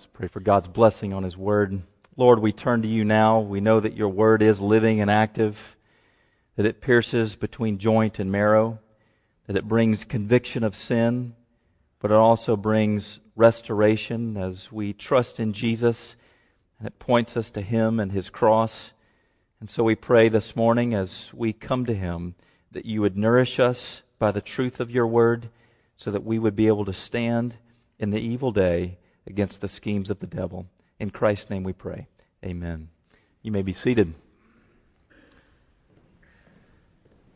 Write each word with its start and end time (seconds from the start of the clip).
Let's 0.00 0.08
pray 0.14 0.28
for 0.28 0.40
God's 0.40 0.66
blessing 0.66 1.12
on 1.12 1.24
His 1.24 1.36
Word. 1.36 1.82
Lord, 2.16 2.38
we 2.38 2.52
turn 2.52 2.80
to 2.80 2.88
you 2.88 3.04
now. 3.04 3.40
We 3.40 3.60
know 3.60 3.80
that 3.80 3.98
your 3.98 4.08
Word 4.08 4.40
is 4.40 4.58
living 4.58 5.02
and 5.02 5.10
active, 5.10 5.76
that 6.56 6.64
it 6.64 6.80
pierces 6.80 7.36
between 7.36 7.76
joint 7.76 8.18
and 8.18 8.32
marrow, 8.32 8.78
that 9.46 9.56
it 9.56 9.68
brings 9.68 10.04
conviction 10.04 10.64
of 10.64 10.74
sin, 10.74 11.34
but 11.98 12.10
it 12.10 12.16
also 12.16 12.56
brings 12.56 13.20
restoration 13.36 14.38
as 14.38 14.72
we 14.72 14.94
trust 14.94 15.38
in 15.38 15.52
Jesus, 15.52 16.16
and 16.78 16.88
it 16.88 16.98
points 16.98 17.36
us 17.36 17.50
to 17.50 17.60
Him 17.60 18.00
and 18.00 18.10
His 18.10 18.30
cross. 18.30 18.92
And 19.60 19.68
so 19.68 19.84
we 19.84 19.96
pray 19.96 20.30
this 20.30 20.56
morning 20.56 20.94
as 20.94 21.30
we 21.34 21.52
come 21.52 21.84
to 21.84 21.94
Him 21.94 22.36
that 22.72 22.86
you 22.86 23.02
would 23.02 23.18
nourish 23.18 23.60
us 23.60 24.00
by 24.18 24.32
the 24.32 24.40
truth 24.40 24.80
of 24.80 24.90
your 24.90 25.06
Word 25.06 25.50
so 25.98 26.10
that 26.10 26.24
we 26.24 26.38
would 26.38 26.56
be 26.56 26.68
able 26.68 26.86
to 26.86 26.94
stand 26.94 27.56
in 27.98 28.08
the 28.08 28.20
evil 28.20 28.50
day 28.50 28.96
against 29.26 29.60
the 29.60 29.68
schemes 29.68 30.10
of 30.10 30.20
the 30.20 30.26
devil. 30.26 30.66
In 30.98 31.10
Christ's 31.10 31.50
name 31.50 31.62
we 31.62 31.72
pray. 31.72 32.06
Amen. 32.44 32.88
You 33.42 33.52
may 33.52 33.62
be 33.62 33.72
seated. 33.72 34.14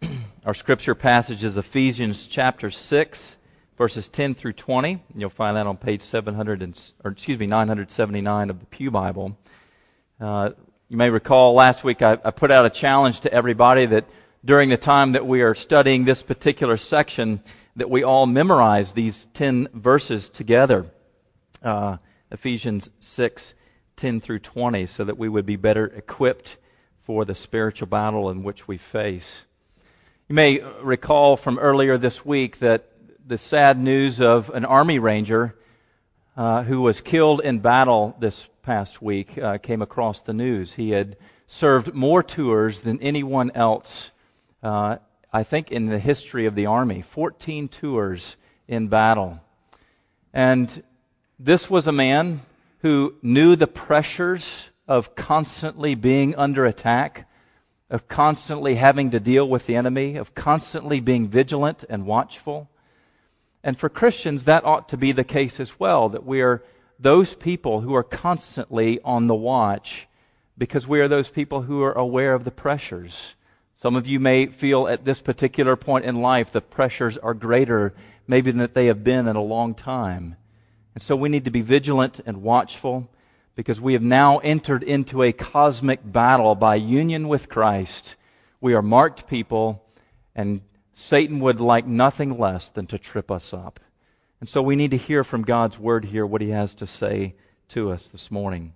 Our 0.47 0.55
scripture 0.55 0.95
passage 0.95 1.45
is 1.45 1.57
Ephesians 1.57 2.27
chapter 2.27 2.71
6, 2.71 3.37
verses 3.79 4.09
10 4.09 4.35
through 4.35 4.53
20. 4.53 5.03
You'll 5.17 5.31
find 5.31 5.57
that 5.57 5.67
on 5.67 5.77
page 5.77 6.03
700 6.03 6.63
and, 6.63 6.93
or 7.03 7.13
excuse 7.13 7.39
me, 7.39 7.47
979 7.47 8.51
of 8.51 8.61
the 8.61 8.67
Pew 8.67 8.91
Bible. 8.91 9.39
Uh, 10.21 10.51
you 10.89 10.97
may 10.97 11.11
recall 11.11 11.55
last 11.55 11.85
week 11.85 12.03
I, 12.03 12.19
I 12.25 12.31
put 12.31 12.51
out 12.51 12.67
a 12.67 12.71
challenge 12.71 13.21
to 13.21 13.33
everybody 13.33 13.87
that 13.87 14.05
during 14.45 14.69
the 14.69 14.77
time 14.77 15.13
that 15.13 15.27
we 15.27 15.41
are 15.41 15.55
studying 15.55 16.05
this 16.05 16.23
particular 16.23 16.77
section, 16.77 17.43
that 17.77 17.89
we 17.89 18.03
all 18.03 18.27
memorize 18.27 18.93
these 18.93 19.27
10 19.33 19.69
verses 19.73 20.29
together 20.29 20.87
uh, 21.65 21.97
Ephesians 22.31 22.91
6 23.01 23.55
10 23.97 24.21
through 24.21 24.41
20 24.41 24.87
so 24.87 25.05
that 25.05 25.19
we 25.19 25.29
would 25.29 25.47
be 25.47 25.57
better 25.57 25.87
equipped 25.87 26.57
for 27.03 27.25
the 27.25 27.35
spiritual 27.35 27.87
battle 27.87 28.31
in 28.31 28.43
which 28.43 28.67
we 28.67 28.77
face. 28.77 29.45
You 30.29 30.35
may 30.35 30.61
recall 30.83 31.37
from 31.37 31.59
earlier 31.59 31.99
this 31.99 32.25
week 32.25 32.59
that 32.59 32.91
the 33.27 33.39
sad 33.39 33.79
news 33.79 34.21
of 34.21 34.51
an 34.51 34.65
Army 34.65 34.99
Ranger 34.99 35.55
uh, 36.37 36.63
who 36.65 36.81
was 36.81 37.01
killed 37.01 37.41
in 37.41 37.61
battle 37.61 38.17
this 38.19 38.49
past 38.63 39.01
week 39.01 39.39
uh, 39.39 39.59
came 39.59 39.83
across 39.83 40.21
the 40.21 40.33
news. 40.33 40.75
He 40.75 40.91
had 40.91 41.17
served 41.47 41.95
more 41.95 42.23
tours 42.23 42.81
than 42.81 43.01
anyone 43.01 43.51
else, 43.55 44.11
uh, 44.63 44.97
I 45.33 45.43
think, 45.43 45.71
in 45.71 45.87
the 45.87 45.99
history 45.99 46.47
of 46.47 46.55
the 46.55 46.67
Army 46.67 47.03
14 47.03 47.69
tours 47.69 48.37
in 48.67 48.89
battle. 48.89 49.41
And 50.33 50.83
this 51.45 51.69
was 51.69 51.87
a 51.87 51.93
man 51.93 52.41
who 52.79 53.15
knew 53.21 53.55
the 53.55 53.67
pressures 53.67 54.71
of 54.89 55.15
constantly 55.15 55.95
being 55.95 56.35
under 56.37 56.65
attack, 56.65 57.29
of 57.91 58.09
constantly 58.09 58.77
having 58.77 59.11
to 59.11 59.21
deal 59.21 59.47
with 59.47 59.67
the 59.67 59.77
enemy, 59.77 60.17
of 60.17 60.35
constantly 60.35 61.01
being 61.01 61.29
vigilant 61.29 61.85
and 61.91 62.07
watchful. 62.07 62.71
And 63.63 63.79
for 63.79 63.91
Christians, 63.91 64.45
that 64.45 64.65
ought 64.65 64.89
to 64.89 64.97
be 64.97 65.13
the 65.13 65.23
case 65.23 65.61
as 65.61 65.79
well, 65.79 66.09
that 66.09 66.25
we 66.25 66.41
are 66.41 66.63
those 66.99 67.35
people 67.35 67.83
who 67.83 67.95
are 67.95 68.03
constantly 68.03 68.99
on 69.03 69.27
the 69.27 69.35
watch 69.35 70.09
because 70.57 70.87
we 70.87 71.01
are 71.01 71.09
those 71.09 71.29
people 71.29 71.63
who 71.63 71.83
are 71.83 71.93
aware 71.93 72.33
of 72.33 72.45
the 72.45 72.51
pressures. 72.51 73.35
Some 73.75 73.97
of 73.97 74.07
you 74.07 74.19
may 74.19 74.47
feel 74.47 74.89
at 74.89 75.05
this 75.05 75.21
particular 75.21 75.77
point 75.77 76.07
in 76.07 76.23
life 76.23 76.53
the 76.53 76.63
pressures 76.63 77.19
are 77.19 77.35
greater 77.35 77.93
maybe 78.27 78.51
than 78.51 78.71
they 78.73 78.87
have 78.87 79.05
been 79.05 79.29
in 79.29 79.37
a 79.37 79.43
long 79.43 79.75
time. 79.75 80.37
And 80.95 81.03
so 81.03 81.17
we 81.17 81.29
need 81.29 81.45
to 81.45 81.51
be 81.51 81.61
vigilant 81.61 82.21
and 82.25 82.43
watchful 82.43 83.09
because 83.57 83.81
we 83.81 83.93
have 83.93 84.03
now 84.03 84.39
entered 84.39 84.83
into 84.83 85.23
a 85.23 85.33
cosmic 85.33 86.01
battle 86.05 86.55
by 86.55 86.77
union 86.77 87.29
with 87.29 87.49
Christ. 87.49 88.17
We 88.61 88.75
are 88.75 88.83
marked 88.83 89.27
people, 89.27 89.85
and 90.35 90.61
Satan 90.93 91.41
would 91.41 91.61
like 91.61 91.87
nothing 91.87 92.39
less 92.39 92.69
than 92.69 92.87
to 92.89 92.99
trip 92.99 93.31
us 93.31 93.53
up. 93.53 93.81
And 94.41 94.49
so 94.49 94.63
we 94.63 94.77
need 94.77 94.91
to 94.91 94.97
hear 94.97 95.25
from 95.25 95.43
God's 95.43 95.79
word 95.79 96.07
here 96.07 96.27
what 96.27 96.41
he 96.41 96.51
has 96.51 96.75
to 96.75 96.87
say 96.87 97.35
to 97.71 97.91
us 97.91 98.09
this 98.09 98.31
morning. 98.31 98.75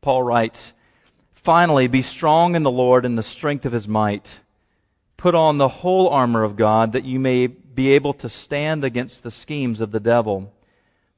Paul 0.00 0.22
writes, 0.22 0.72
Finally, 1.34 1.88
be 1.88 2.02
strong 2.02 2.54
in 2.54 2.62
the 2.62 2.70
Lord 2.70 3.04
and 3.04 3.16
the 3.16 3.22
strength 3.22 3.64
of 3.66 3.72
his 3.72 3.86
might. 3.86 4.40
Put 5.16 5.34
on 5.34 5.58
the 5.58 5.68
whole 5.68 6.08
armor 6.08 6.42
of 6.42 6.56
God 6.56 6.92
that 6.92 7.04
you 7.04 7.18
may 7.18 7.46
be 7.46 7.92
able 7.92 8.12
to 8.14 8.28
stand 8.28 8.84
against 8.84 9.22
the 9.22 9.30
schemes 9.30 9.80
of 9.80 9.90
the 9.90 10.00
devil. 10.00 10.52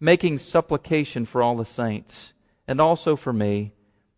making 0.00 0.38
supplication 0.38 1.26
for 1.26 1.42
all 1.42 1.56
the 1.56 1.64
saints, 1.64 2.32
and 2.66 2.80
also 2.80 3.14
for 3.14 3.32
me, 3.32 3.72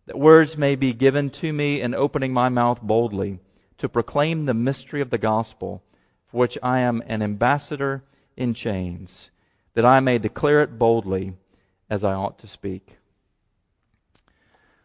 that 0.07 0.19
words 0.19 0.57
may 0.57 0.77
be 0.77 0.93
given 0.93 1.29
to 1.29 1.53
me 1.53 1.81
in 1.81 1.95
opening 1.95 2.33
my 2.33 2.49
mouth 2.49 2.81
boldly 2.81 3.41
to 3.79 3.89
proclaim 3.89 4.47
the 4.47 4.55
mystery 4.55 5.01
of 5.01 5.11
the 5.11 5.19
gospel, 5.19 5.83
for 6.27 6.39
which 6.39 6.57
I 6.63 6.79
am 6.79 7.03
an 7.07 7.21
ambassador 7.21 8.05
in 8.37 8.55
chains, 8.55 9.31
that 9.75 9.85
I 9.85 10.01
may 10.01 10.19
declare 10.19 10.63
it 10.63 10.79
boldly 10.79 11.35
as 11.91 12.05
I 12.05 12.15
ought 12.15 12.39
to 12.39 12.47
speak. 12.47 12.99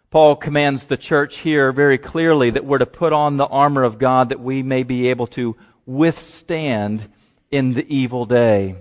Paul 0.10 0.36
commands 0.36 0.86
the 0.86 0.98
church 0.98 1.38
here 1.38 1.72
very 1.72 1.98
clearly 1.98 2.50
that 2.50 2.66
we're 2.66 2.78
to 2.78 2.86
put 2.86 3.14
on 3.14 3.38
the 3.38 3.46
armor 3.46 3.84
of 3.84 4.00
God 4.00 4.30
that 4.30 4.40
we 4.40 4.64
may 4.64 4.84
be 4.84 5.10
able 5.10 5.28
to 5.28 5.56
withstand 5.86 7.10
in 7.52 7.74
the 7.74 7.86
evil 7.94 8.26
day. 8.26 8.76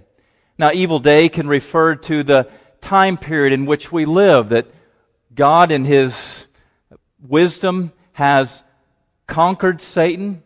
Now, 0.59 0.71
evil 0.73 1.01
day 1.01 1.29
can 1.29 1.49
refer 1.49 1.97
to 1.97 2.23
the 2.23 2.49
time 2.81 3.19
period 3.19 3.53
in 3.53 3.67
which 3.67 3.93
we 3.93 4.07
live, 4.07 4.49
that 4.51 4.67
God, 5.35 5.71
in 5.71 5.85
His 5.85 6.47
wisdom, 7.21 7.93
has 8.13 8.63
conquered 9.27 9.83
Satan, 9.83 10.43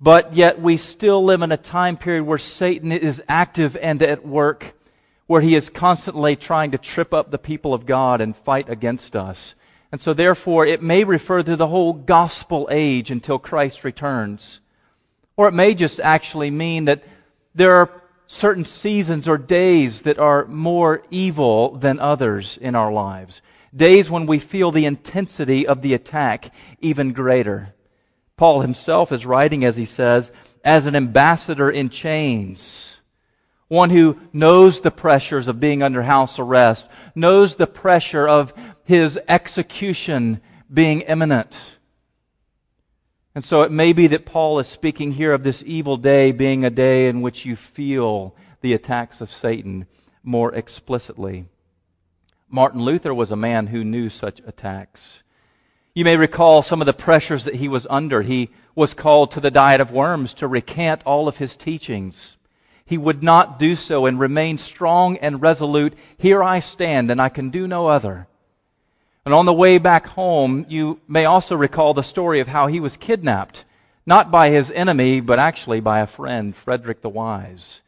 but 0.00 0.34
yet 0.34 0.60
we 0.60 0.76
still 0.76 1.22
live 1.24 1.42
in 1.42 1.52
a 1.52 1.56
time 1.56 1.96
period 1.96 2.24
where 2.24 2.38
Satan 2.38 2.90
is 2.90 3.22
active 3.28 3.76
and 3.76 4.02
at 4.02 4.26
work, 4.26 4.74
where 5.28 5.40
he 5.40 5.54
is 5.54 5.68
constantly 5.68 6.34
trying 6.34 6.72
to 6.72 6.78
trip 6.78 7.14
up 7.14 7.30
the 7.30 7.38
people 7.38 7.72
of 7.72 7.86
God 7.86 8.20
and 8.20 8.36
fight 8.36 8.68
against 8.68 9.14
us. 9.14 9.54
And 9.92 10.00
so, 10.00 10.12
therefore, 10.12 10.66
it 10.66 10.82
may 10.82 11.04
refer 11.04 11.42
to 11.44 11.54
the 11.54 11.68
whole 11.68 11.92
gospel 11.92 12.66
age 12.70 13.12
until 13.12 13.38
Christ 13.38 13.84
returns. 13.84 14.58
Or 15.36 15.46
it 15.46 15.52
may 15.52 15.74
just 15.74 16.00
actually 16.00 16.50
mean 16.50 16.86
that 16.86 17.04
there 17.54 17.76
are 17.76 18.01
certain 18.26 18.64
seasons 18.64 19.28
or 19.28 19.38
days 19.38 20.02
that 20.02 20.18
are 20.18 20.46
more 20.46 21.02
evil 21.10 21.76
than 21.76 21.98
others 21.98 22.58
in 22.60 22.74
our 22.74 22.92
lives. 22.92 23.42
Days 23.74 24.10
when 24.10 24.26
we 24.26 24.38
feel 24.38 24.70
the 24.70 24.86
intensity 24.86 25.66
of 25.66 25.82
the 25.82 25.94
attack 25.94 26.52
even 26.80 27.12
greater. 27.12 27.74
Paul 28.36 28.60
himself 28.60 29.12
is 29.12 29.26
writing, 29.26 29.64
as 29.64 29.76
he 29.76 29.84
says, 29.84 30.32
as 30.64 30.86
an 30.86 30.96
ambassador 30.96 31.70
in 31.70 31.88
chains. 31.88 32.96
One 33.68 33.90
who 33.90 34.18
knows 34.32 34.80
the 34.80 34.90
pressures 34.90 35.48
of 35.48 35.60
being 35.60 35.82
under 35.82 36.02
house 36.02 36.38
arrest, 36.38 36.86
knows 37.14 37.54
the 37.54 37.66
pressure 37.66 38.28
of 38.28 38.52
his 38.84 39.18
execution 39.28 40.40
being 40.72 41.00
imminent. 41.02 41.78
And 43.34 43.42
so 43.42 43.62
it 43.62 43.70
may 43.70 43.92
be 43.92 44.06
that 44.08 44.26
Paul 44.26 44.58
is 44.58 44.66
speaking 44.66 45.12
here 45.12 45.32
of 45.32 45.42
this 45.42 45.62
evil 45.64 45.96
day 45.96 46.32
being 46.32 46.64
a 46.64 46.70
day 46.70 47.08
in 47.08 47.22
which 47.22 47.46
you 47.46 47.56
feel 47.56 48.34
the 48.60 48.74
attacks 48.74 49.20
of 49.20 49.32
Satan 49.32 49.86
more 50.22 50.54
explicitly. 50.54 51.46
Martin 52.48 52.82
Luther 52.82 53.14
was 53.14 53.30
a 53.30 53.36
man 53.36 53.68
who 53.68 53.82
knew 53.82 54.10
such 54.10 54.40
attacks. 54.46 55.22
You 55.94 56.04
may 56.04 56.16
recall 56.16 56.62
some 56.62 56.82
of 56.82 56.86
the 56.86 56.92
pressures 56.92 57.44
that 57.44 57.56
he 57.56 57.68
was 57.68 57.86
under. 57.88 58.22
He 58.22 58.50
was 58.74 58.92
called 58.94 59.30
to 59.32 59.40
the 59.40 59.50
diet 59.50 59.80
of 59.80 59.90
worms 59.90 60.34
to 60.34 60.46
recant 60.46 61.02
all 61.04 61.28
of 61.28 61.38
his 61.38 61.56
teachings. 61.56 62.36
He 62.84 62.98
would 62.98 63.22
not 63.22 63.58
do 63.58 63.74
so 63.74 64.04
and 64.04 64.20
remained 64.20 64.60
strong 64.60 65.16
and 65.18 65.40
resolute. 65.40 65.94
Here 66.18 66.42
I 66.42 66.58
stand 66.58 67.10
and 67.10 67.20
I 67.20 67.30
can 67.30 67.48
do 67.48 67.66
no 67.66 67.88
other. 67.88 68.26
And 69.24 69.34
on 69.34 69.46
the 69.46 69.52
way 69.52 69.78
back 69.78 70.06
home, 70.06 70.66
you 70.68 71.00
may 71.06 71.24
also 71.24 71.54
recall 71.54 71.94
the 71.94 72.02
story 72.02 72.40
of 72.40 72.48
how 72.48 72.66
he 72.66 72.80
was 72.80 72.96
kidnapped, 72.96 73.64
not 74.04 74.32
by 74.32 74.50
his 74.50 74.70
enemy, 74.72 75.20
but 75.20 75.38
actually 75.38 75.80
by 75.80 76.00
a 76.00 76.08
friend, 76.08 76.56
Frederick 76.56 77.02
the 77.02 77.08
Wise. 77.08 77.82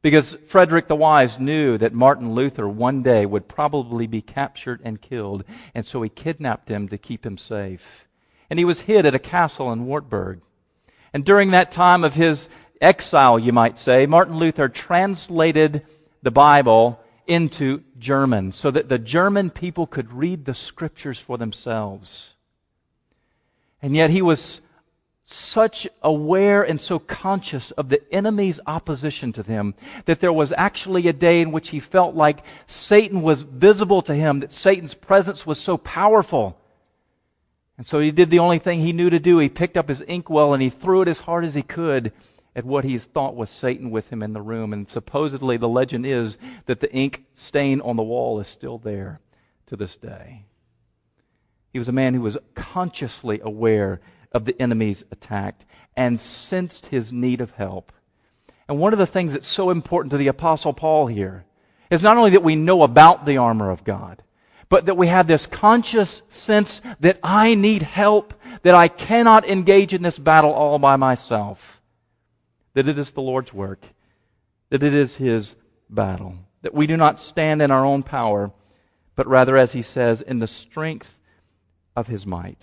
Because 0.00 0.36
Frederick 0.48 0.88
the 0.88 0.96
Wise 0.96 1.38
knew 1.38 1.76
that 1.76 1.92
Martin 1.92 2.34
Luther 2.34 2.66
one 2.66 3.02
day 3.02 3.26
would 3.26 3.48
probably 3.48 4.06
be 4.06 4.22
captured 4.22 4.80
and 4.82 5.00
killed, 5.00 5.44
and 5.74 5.84
so 5.84 6.00
he 6.00 6.08
kidnapped 6.08 6.70
him 6.70 6.88
to 6.88 6.96
keep 6.96 7.26
him 7.26 7.36
safe. 7.36 8.06
And 8.48 8.58
he 8.58 8.64
was 8.64 8.80
hid 8.80 9.04
at 9.04 9.14
a 9.14 9.18
castle 9.18 9.70
in 9.72 9.86
Wartburg. 9.86 10.40
And 11.12 11.24
during 11.24 11.50
that 11.50 11.70
time 11.70 12.02
of 12.02 12.14
his 12.14 12.48
exile, 12.80 13.38
you 13.38 13.52
might 13.52 13.78
say, 13.78 14.06
Martin 14.06 14.38
Luther 14.38 14.70
translated 14.70 15.84
the 16.22 16.30
Bible 16.30 16.98
into 17.26 17.82
German 17.98 18.52
so 18.52 18.70
that 18.70 18.88
the 18.88 18.98
German 18.98 19.50
people 19.50 19.86
could 19.86 20.12
read 20.12 20.44
the 20.44 20.54
scriptures 20.54 21.18
for 21.18 21.38
themselves. 21.38 22.34
And 23.80 23.96
yet 23.96 24.10
he 24.10 24.22
was 24.22 24.60
such 25.24 25.88
aware 26.02 26.62
and 26.62 26.80
so 26.80 26.98
conscious 26.98 27.70
of 27.72 27.88
the 27.88 28.02
enemy's 28.12 28.60
opposition 28.66 29.32
to 29.32 29.42
them 29.42 29.74
that 30.04 30.20
there 30.20 30.32
was 30.32 30.52
actually 30.56 31.08
a 31.08 31.12
day 31.12 31.40
in 31.40 31.52
which 31.52 31.70
he 31.70 31.80
felt 31.80 32.14
like 32.14 32.44
Satan 32.66 33.22
was 33.22 33.42
visible 33.42 34.02
to 34.02 34.14
him, 34.14 34.40
that 34.40 34.52
Satan's 34.52 34.94
presence 34.94 35.46
was 35.46 35.58
so 35.58 35.76
powerful. 35.78 36.58
And 37.78 37.86
so 37.86 38.00
he 38.00 38.10
did 38.10 38.30
the 38.30 38.40
only 38.40 38.58
thing 38.58 38.80
he 38.80 38.92
knew 38.92 39.10
to 39.10 39.18
do. 39.18 39.38
He 39.38 39.48
picked 39.48 39.76
up 39.76 39.88
his 39.88 40.00
inkwell 40.02 40.54
and 40.54 40.62
he 40.62 40.70
threw 40.70 41.02
it 41.02 41.08
as 41.08 41.20
hard 41.20 41.44
as 41.44 41.54
he 41.54 41.62
could 41.62 42.12
at 42.54 42.64
what 42.64 42.84
he 42.84 42.98
thought 42.98 43.34
was 43.34 43.50
Satan 43.50 43.90
with 43.90 44.10
him 44.10 44.22
in 44.22 44.32
the 44.32 44.42
room. 44.42 44.72
And 44.72 44.88
supposedly 44.88 45.56
the 45.56 45.68
legend 45.68 46.06
is 46.06 46.38
that 46.66 46.80
the 46.80 46.92
ink 46.92 47.24
stain 47.34 47.80
on 47.80 47.96
the 47.96 48.02
wall 48.02 48.40
is 48.40 48.48
still 48.48 48.78
there 48.78 49.20
to 49.66 49.76
this 49.76 49.96
day. 49.96 50.44
He 51.72 51.78
was 51.78 51.88
a 51.88 51.92
man 51.92 52.14
who 52.14 52.20
was 52.20 52.36
consciously 52.54 53.40
aware 53.42 54.00
of 54.32 54.44
the 54.44 54.60
enemy's 54.60 55.04
attack 55.10 55.64
and 55.96 56.20
sensed 56.20 56.86
his 56.86 57.12
need 57.12 57.40
of 57.40 57.52
help. 57.52 57.92
And 58.68 58.78
one 58.78 58.92
of 58.92 58.98
the 58.98 59.06
things 59.06 59.32
that's 59.32 59.48
so 59.48 59.70
important 59.70 60.10
to 60.12 60.16
the 60.16 60.28
Apostle 60.28 60.72
Paul 60.72 61.06
here 61.06 61.44
is 61.90 62.02
not 62.02 62.16
only 62.16 62.30
that 62.30 62.42
we 62.42 62.56
know 62.56 62.82
about 62.82 63.26
the 63.26 63.36
armor 63.36 63.70
of 63.70 63.84
God, 63.84 64.22
but 64.68 64.86
that 64.86 64.96
we 64.96 65.08
have 65.08 65.26
this 65.26 65.44
conscious 65.44 66.22
sense 66.30 66.80
that 67.00 67.18
I 67.22 67.54
need 67.54 67.82
help, 67.82 68.32
that 68.62 68.74
I 68.74 68.88
cannot 68.88 69.46
engage 69.46 69.92
in 69.92 70.00
this 70.00 70.18
battle 70.18 70.52
all 70.52 70.78
by 70.78 70.96
myself, 70.96 71.81
that 72.74 72.88
it 72.88 72.98
is 72.98 73.12
the 73.12 73.22
Lord's 73.22 73.52
work, 73.52 73.86
that 74.70 74.82
it 74.82 74.94
is 74.94 75.16
His 75.16 75.54
battle, 75.88 76.36
that 76.62 76.74
we 76.74 76.86
do 76.86 76.96
not 76.96 77.20
stand 77.20 77.60
in 77.62 77.70
our 77.70 77.84
own 77.84 78.02
power, 78.02 78.52
but 79.14 79.26
rather, 79.26 79.56
as 79.56 79.72
he 79.72 79.82
says, 79.82 80.20
in 80.20 80.38
the 80.38 80.46
strength 80.46 81.18
of 81.94 82.06
His 82.06 82.26
might. 82.26 82.62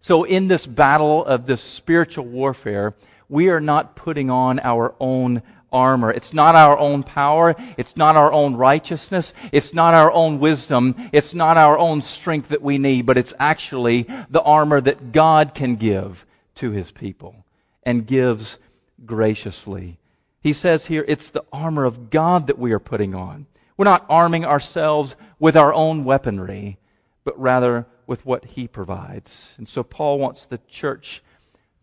So, 0.00 0.24
in 0.24 0.48
this 0.48 0.66
battle 0.66 1.24
of 1.24 1.46
this 1.46 1.62
spiritual 1.62 2.26
warfare, 2.26 2.94
we 3.28 3.48
are 3.48 3.60
not 3.60 3.96
putting 3.96 4.30
on 4.30 4.60
our 4.60 4.94
own 5.00 5.42
armor. 5.74 6.10
It's 6.10 6.32
not 6.32 6.54
our 6.54 6.78
own 6.78 7.02
power. 7.02 7.56
It's 7.76 7.96
not 7.96 8.16
our 8.16 8.32
own 8.32 8.54
righteousness. 8.54 9.34
It's 9.50 9.74
not 9.74 9.92
our 9.92 10.10
own 10.12 10.38
wisdom. 10.38 10.94
It's 11.12 11.34
not 11.34 11.56
our 11.56 11.76
own 11.76 12.00
strength 12.00 12.48
that 12.50 12.62
we 12.62 12.78
need, 12.78 13.06
but 13.06 13.18
it's 13.18 13.34
actually 13.38 14.06
the 14.30 14.42
armor 14.42 14.80
that 14.80 15.12
God 15.12 15.54
can 15.54 15.76
give 15.76 16.24
to 16.56 16.70
his 16.70 16.92
people 16.92 17.44
and 17.82 18.06
gives 18.06 18.58
graciously. 19.06 19.98
He 20.40 20.52
says 20.52 20.86
here, 20.86 21.04
it's 21.08 21.30
the 21.30 21.44
armor 21.52 21.84
of 21.84 22.10
God 22.10 22.46
that 22.48 22.58
we 22.58 22.72
are 22.72 22.78
putting 22.78 23.14
on. 23.14 23.46
We're 23.76 23.84
not 23.84 24.06
arming 24.08 24.44
ourselves 24.44 25.16
with 25.38 25.56
our 25.56 25.72
own 25.72 26.04
weaponry, 26.04 26.78
but 27.24 27.38
rather 27.40 27.86
with 28.06 28.24
what 28.26 28.44
he 28.44 28.68
provides. 28.68 29.54
And 29.56 29.68
so 29.68 29.82
Paul 29.82 30.18
wants 30.18 30.44
the 30.44 30.60
church 30.68 31.22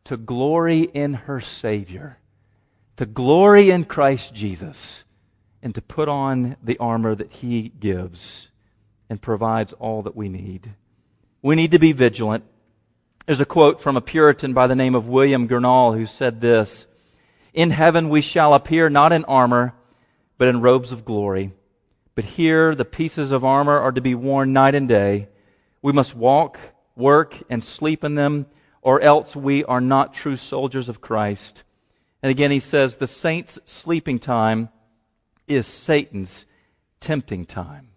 to 0.03 0.17
glory 0.17 0.81
in 0.81 1.13
her 1.13 1.41
Savior, 1.41 2.17
to 2.97 3.05
glory 3.05 3.71
in 3.71 3.85
Christ 3.85 4.33
Jesus, 4.33 5.03
and 5.61 5.75
to 5.75 5.81
put 5.81 6.07
on 6.07 6.55
the 6.63 6.77
armor 6.77 7.15
that 7.15 7.31
he 7.31 7.69
gives 7.79 8.49
and 9.09 9.21
provides 9.21 9.73
all 9.73 10.01
that 10.03 10.15
we 10.15 10.29
need. 10.29 10.71
We 11.41 11.55
need 11.55 11.71
to 11.71 11.79
be 11.79 11.91
vigilant. 11.91 12.43
There's 13.25 13.41
a 13.41 13.45
quote 13.45 13.81
from 13.81 13.97
a 13.97 14.01
Puritan 14.01 14.53
by 14.53 14.67
the 14.67 14.75
name 14.75 14.95
of 14.95 15.07
William 15.07 15.47
Gurnall 15.47 15.97
who 15.97 16.05
said 16.05 16.41
this 16.41 16.87
In 17.53 17.71
heaven 17.71 18.09
we 18.09 18.21
shall 18.21 18.53
appear 18.53 18.89
not 18.89 19.11
in 19.11 19.25
armor, 19.25 19.73
but 20.37 20.47
in 20.47 20.61
robes 20.61 20.91
of 20.91 21.05
glory. 21.05 21.51
But 22.15 22.23
here 22.25 22.75
the 22.75 22.85
pieces 22.85 23.31
of 23.31 23.43
armor 23.43 23.77
are 23.77 23.91
to 23.91 24.01
be 24.01 24.15
worn 24.15 24.53
night 24.53 24.75
and 24.75 24.87
day 24.87 25.27
we 25.81 25.91
must 25.91 26.15
walk, 26.15 26.59
work, 26.95 27.41
and 27.49 27.63
sleep 27.63 28.03
in 28.03 28.15
them, 28.15 28.45
or 28.81 29.01
else 29.01 29.35
we 29.35 29.63
are 29.65 29.81
not 29.81 30.13
true 30.13 30.35
soldiers 30.35 30.89
of 30.89 31.01
Christ. 31.01 31.63
And 32.21 32.29
again, 32.29 32.51
he 32.51 32.59
says 32.59 32.97
the 32.97 33.07
saints' 33.07 33.59
sleeping 33.65 34.19
time 34.19 34.69
is 35.47 35.65
Satan's 35.65 36.45
tempting 36.99 37.45
time. 37.45 37.90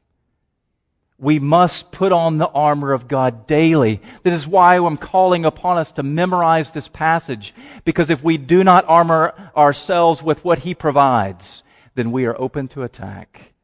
We 1.24 1.38
must 1.38 1.90
put 1.90 2.12
on 2.12 2.36
the 2.36 2.48
armor 2.48 2.92
of 2.92 3.08
God 3.08 3.46
daily. 3.46 4.02
This 4.22 4.34
is 4.34 4.46
why 4.46 4.76
I'm 4.76 4.98
calling 4.98 5.46
upon 5.46 5.78
us 5.78 5.90
to 5.92 6.02
memorize 6.02 6.70
this 6.70 6.86
passage, 6.86 7.54
because 7.84 8.10
if 8.10 8.22
we 8.22 8.36
do 8.36 8.62
not 8.62 8.84
armor 8.86 9.34
ourselves 9.56 10.22
with 10.22 10.44
what 10.44 10.60
He 10.60 10.74
provides, 10.74 11.62
then 11.94 12.12
we 12.12 12.26
are 12.26 12.38
open 12.38 12.68
to 12.68 12.82
attack, 12.82 13.54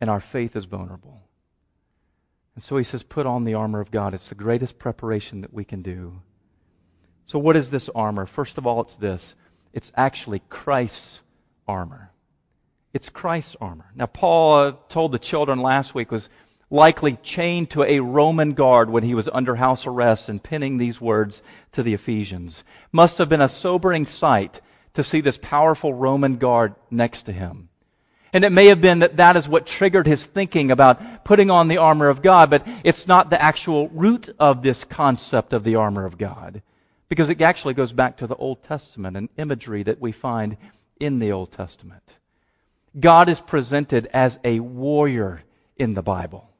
and 0.00 0.10
our 0.10 0.20
faith 0.20 0.56
is 0.56 0.64
vulnerable. 0.64 1.22
And 2.56 2.64
so 2.64 2.76
he 2.76 2.84
says, 2.84 3.04
put 3.04 3.26
on 3.26 3.44
the 3.44 3.54
armor 3.54 3.80
of 3.80 3.90
God. 3.92 4.12
It's 4.12 4.28
the 4.28 4.34
greatest 4.34 4.78
preparation 4.78 5.40
that 5.42 5.54
we 5.54 5.64
can 5.64 5.82
do. 5.82 6.20
So, 7.26 7.38
what 7.38 7.56
is 7.56 7.70
this 7.70 7.88
armor? 7.94 8.26
First 8.26 8.58
of 8.58 8.66
all, 8.66 8.80
it's 8.80 8.96
this 8.96 9.36
it's 9.72 9.92
actually 9.96 10.42
Christ's 10.48 11.20
armor. 11.68 12.09
It's 12.92 13.08
Christ's 13.08 13.56
armor. 13.60 13.92
Now, 13.94 14.06
Paul 14.06 14.54
uh, 14.54 14.72
told 14.88 15.12
the 15.12 15.18
children 15.18 15.60
last 15.60 15.94
week 15.94 16.10
was 16.10 16.28
likely 16.70 17.16
chained 17.22 17.70
to 17.70 17.82
a 17.84 18.00
Roman 18.00 18.54
guard 18.54 18.90
when 18.90 19.02
he 19.02 19.14
was 19.14 19.28
under 19.32 19.56
house 19.56 19.86
arrest 19.86 20.28
and 20.28 20.42
penning 20.42 20.78
these 20.78 21.00
words 21.00 21.42
to 21.72 21.82
the 21.82 21.94
Ephesians. 21.94 22.62
Must 22.92 23.18
have 23.18 23.28
been 23.28 23.40
a 23.40 23.48
sobering 23.48 24.06
sight 24.06 24.60
to 24.94 25.04
see 25.04 25.20
this 25.20 25.38
powerful 25.38 25.94
Roman 25.94 26.36
guard 26.36 26.74
next 26.90 27.22
to 27.22 27.32
him. 27.32 27.68
And 28.32 28.44
it 28.44 28.52
may 28.52 28.66
have 28.66 28.80
been 28.80 29.00
that 29.00 29.16
that 29.16 29.36
is 29.36 29.48
what 29.48 29.66
triggered 29.66 30.06
his 30.06 30.24
thinking 30.24 30.70
about 30.70 31.24
putting 31.24 31.50
on 31.50 31.66
the 31.66 31.78
armor 31.78 32.08
of 32.08 32.22
God, 32.22 32.50
but 32.50 32.66
it's 32.84 33.08
not 33.08 33.30
the 33.30 33.42
actual 33.42 33.88
root 33.88 34.28
of 34.38 34.62
this 34.62 34.84
concept 34.84 35.52
of 35.52 35.64
the 35.64 35.74
armor 35.74 36.04
of 36.04 36.18
God. 36.18 36.62
Because 37.08 37.28
it 37.28 37.42
actually 37.42 37.74
goes 37.74 37.92
back 37.92 38.18
to 38.18 38.28
the 38.28 38.36
Old 38.36 38.62
Testament 38.62 39.16
and 39.16 39.28
imagery 39.36 39.82
that 39.82 40.00
we 40.00 40.12
find 40.12 40.56
in 41.00 41.18
the 41.18 41.32
Old 41.32 41.50
Testament. 41.50 42.18
God 42.98 43.28
is 43.28 43.40
presented 43.40 44.08
as 44.12 44.38
a 44.44 44.60
warrior 44.60 45.42
in 45.76 45.94
the 45.94 46.02
Bible. 46.02 46.50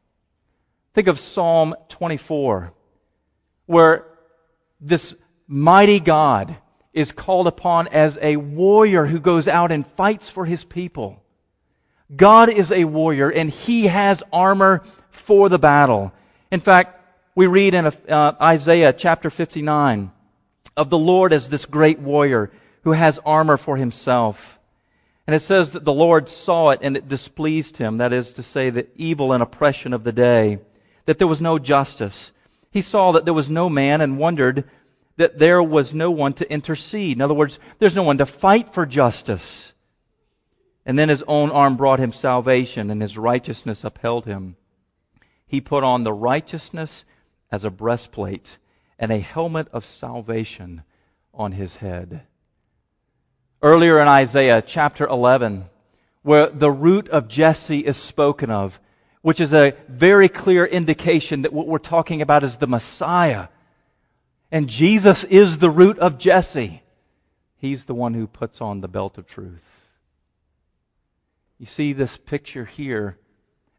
Think 0.94 1.08
of 1.08 1.18
Psalm 1.18 1.74
24, 1.88 2.72
where 3.66 4.06
this 4.80 5.14
mighty 5.46 6.00
God 6.00 6.56
is 6.92 7.12
called 7.12 7.46
upon 7.46 7.88
as 7.88 8.18
a 8.20 8.36
warrior 8.36 9.06
who 9.06 9.20
goes 9.20 9.48
out 9.48 9.72
and 9.72 9.86
fights 9.86 10.28
for 10.28 10.44
his 10.44 10.64
people. 10.64 11.22
God 12.14 12.48
is 12.48 12.72
a 12.72 12.84
warrior 12.84 13.30
and 13.30 13.50
he 13.50 13.86
has 13.86 14.22
armor 14.32 14.82
for 15.10 15.48
the 15.48 15.58
battle. 15.58 16.12
In 16.50 16.60
fact, 16.60 17.00
we 17.34 17.46
read 17.46 17.74
in 17.74 17.86
uh, 17.86 18.34
Isaiah 18.40 18.92
chapter 18.92 19.30
59 19.30 20.10
of 20.76 20.90
the 20.90 20.98
Lord 20.98 21.32
as 21.32 21.48
this 21.48 21.66
great 21.66 22.00
warrior 22.00 22.50
who 22.82 22.92
has 22.92 23.20
armor 23.24 23.56
for 23.56 23.76
himself. 23.76 24.59
And 25.30 25.36
it 25.36 25.42
says 25.42 25.70
that 25.70 25.84
the 25.84 25.92
Lord 25.92 26.28
saw 26.28 26.70
it 26.70 26.80
and 26.82 26.96
it 26.96 27.06
displeased 27.06 27.76
him. 27.76 27.98
That 27.98 28.12
is 28.12 28.32
to 28.32 28.42
say, 28.42 28.68
the 28.68 28.88
evil 28.96 29.32
and 29.32 29.40
oppression 29.40 29.92
of 29.92 30.02
the 30.02 30.10
day, 30.10 30.58
that 31.04 31.20
there 31.20 31.28
was 31.28 31.40
no 31.40 31.56
justice. 31.56 32.32
He 32.72 32.80
saw 32.80 33.12
that 33.12 33.26
there 33.26 33.32
was 33.32 33.48
no 33.48 33.68
man 33.68 34.00
and 34.00 34.18
wondered 34.18 34.68
that 35.18 35.38
there 35.38 35.62
was 35.62 35.94
no 35.94 36.10
one 36.10 36.32
to 36.32 36.52
intercede. 36.52 37.16
In 37.16 37.22
other 37.22 37.32
words, 37.32 37.60
there's 37.78 37.94
no 37.94 38.02
one 38.02 38.18
to 38.18 38.26
fight 38.26 38.74
for 38.74 38.84
justice. 38.84 39.72
And 40.84 40.98
then 40.98 41.08
his 41.08 41.22
own 41.28 41.52
arm 41.52 41.76
brought 41.76 42.00
him 42.00 42.10
salvation, 42.10 42.90
and 42.90 43.00
his 43.00 43.16
righteousness 43.16 43.84
upheld 43.84 44.26
him. 44.26 44.56
He 45.46 45.60
put 45.60 45.84
on 45.84 46.02
the 46.02 46.12
righteousness 46.12 47.04
as 47.52 47.62
a 47.62 47.70
breastplate 47.70 48.58
and 48.98 49.12
a 49.12 49.20
helmet 49.20 49.68
of 49.72 49.84
salvation 49.84 50.82
on 51.32 51.52
his 51.52 51.76
head. 51.76 52.22
Earlier 53.62 54.00
in 54.00 54.08
Isaiah 54.08 54.62
chapter 54.62 55.06
11, 55.06 55.66
where 56.22 56.48
the 56.48 56.70
root 56.70 57.08
of 57.10 57.28
Jesse 57.28 57.80
is 57.80 57.96
spoken 57.96 58.50
of, 58.50 58.80
which 59.20 59.38
is 59.38 59.52
a 59.52 59.74
very 59.86 60.30
clear 60.30 60.64
indication 60.64 61.42
that 61.42 61.52
what 61.52 61.66
we're 61.66 61.78
talking 61.78 62.22
about 62.22 62.42
is 62.42 62.56
the 62.56 62.66
Messiah. 62.66 63.48
And 64.50 64.66
Jesus 64.66 65.24
is 65.24 65.58
the 65.58 65.68
root 65.68 65.98
of 65.98 66.16
Jesse. 66.16 66.82
He's 67.58 67.84
the 67.84 67.94
one 67.94 68.14
who 68.14 68.26
puts 68.26 68.62
on 68.62 68.80
the 68.80 68.88
belt 68.88 69.18
of 69.18 69.26
truth. 69.26 69.88
You 71.58 71.66
see 71.66 71.92
this 71.92 72.16
picture 72.16 72.64
here 72.64 73.18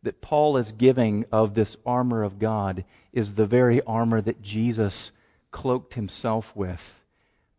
that 0.04 0.22
Paul 0.22 0.58
is 0.58 0.72
giving 0.72 1.26
of 1.32 1.56
this 1.56 1.76
armor 1.88 2.22
of 2.22 2.38
God 2.38 2.86
is 3.12 3.34
the 3.34 3.48
very 3.48 3.82
armor 3.82 4.22
that 4.22 4.44
Jesus 4.44 5.12
cloaked 5.50 5.96
himself 5.96 6.56
with 6.56 7.00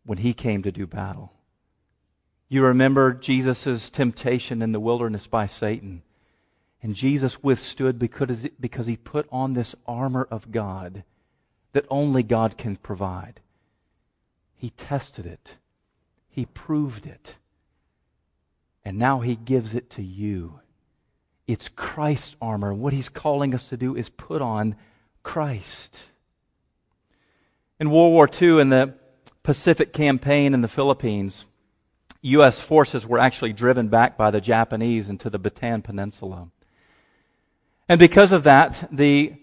when 0.05 0.19
he 0.19 0.33
came 0.33 0.63
to 0.63 0.71
do 0.71 0.87
battle. 0.87 1.33
You 2.53 2.63
remember 2.65 3.13
Jesus' 3.13 3.89
temptation 3.89 4.61
in 4.61 4.73
the 4.73 4.79
wilderness 4.79 5.25
by 5.25 5.47
Satan. 5.47 6.03
And 6.83 6.93
Jesus 6.93 7.41
withstood 7.41 7.97
because, 7.97 8.47
because 8.59 8.85
he 8.85 8.95
put 8.95 9.27
on 9.31 9.53
this 9.53 9.73
armor 9.87 10.27
of 10.29 10.51
God 10.51 11.03
that 11.71 11.87
only 11.89 12.21
God 12.21 12.55
can 12.55 12.75
provide. 12.75 13.39
He 14.53 14.69
tested 14.69 15.25
it, 15.25 15.55
he 16.29 16.45
proved 16.45 17.07
it, 17.07 17.37
and 18.85 18.99
now 18.99 19.21
he 19.21 19.35
gives 19.35 19.73
it 19.73 19.89
to 19.89 20.03
you. 20.03 20.59
It's 21.47 21.69
Christ's 21.69 22.35
armor. 22.39 22.71
What 22.71 22.93
he's 22.93 23.09
calling 23.09 23.55
us 23.55 23.67
to 23.69 23.77
do 23.77 23.95
is 23.95 24.09
put 24.09 24.43
on 24.43 24.75
Christ. 25.23 26.01
In 27.79 27.89
World 27.89 28.13
War 28.13 28.29
II, 28.31 28.61
in 28.61 28.69
the 28.69 28.93
Pacific 29.41 29.91
campaign 29.91 30.53
in 30.53 30.61
the 30.61 30.67
Philippines, 30.67 31.45
U.S. 32.23 32.59
forces 32.59 33.05
were 33.05 33.19
actually 33.19 33.53
driven 33.53 33.89
back 33.89 34.17
by 34.17 34.31
the 34.31 34.41
Japanese 34.41 35.09
into 35.09 35.29
the 35.29 35.39
Bataan 35.39 35.83
Peninsula. 35.83 36.47
And 37.89 37.99
because 37.99 38.31
of 38.31 38.43
that, 38.43 38.87
the 38.91 39.33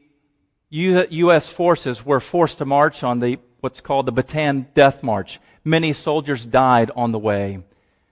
U.S. 0.70 1.48
forces 1.48 2.04
were 2.04 2.20
forced 2.20 2.58
to 2.58 2.64
march 2.64 3.02
on 3.02 3.20
the 3.20 3.38
what's 3.60 3.80
called 3.82 4.06
the 4.06 4.12
Bataan 4.12 4.72
Death 4.72 5.02
March. 5.02 5.38
Many 5.62 5.92
soldiers 5.92 6.46
died 6.46 6.90
on 6.96 7.12
the 7.12 7.18
way. 7.18 7.62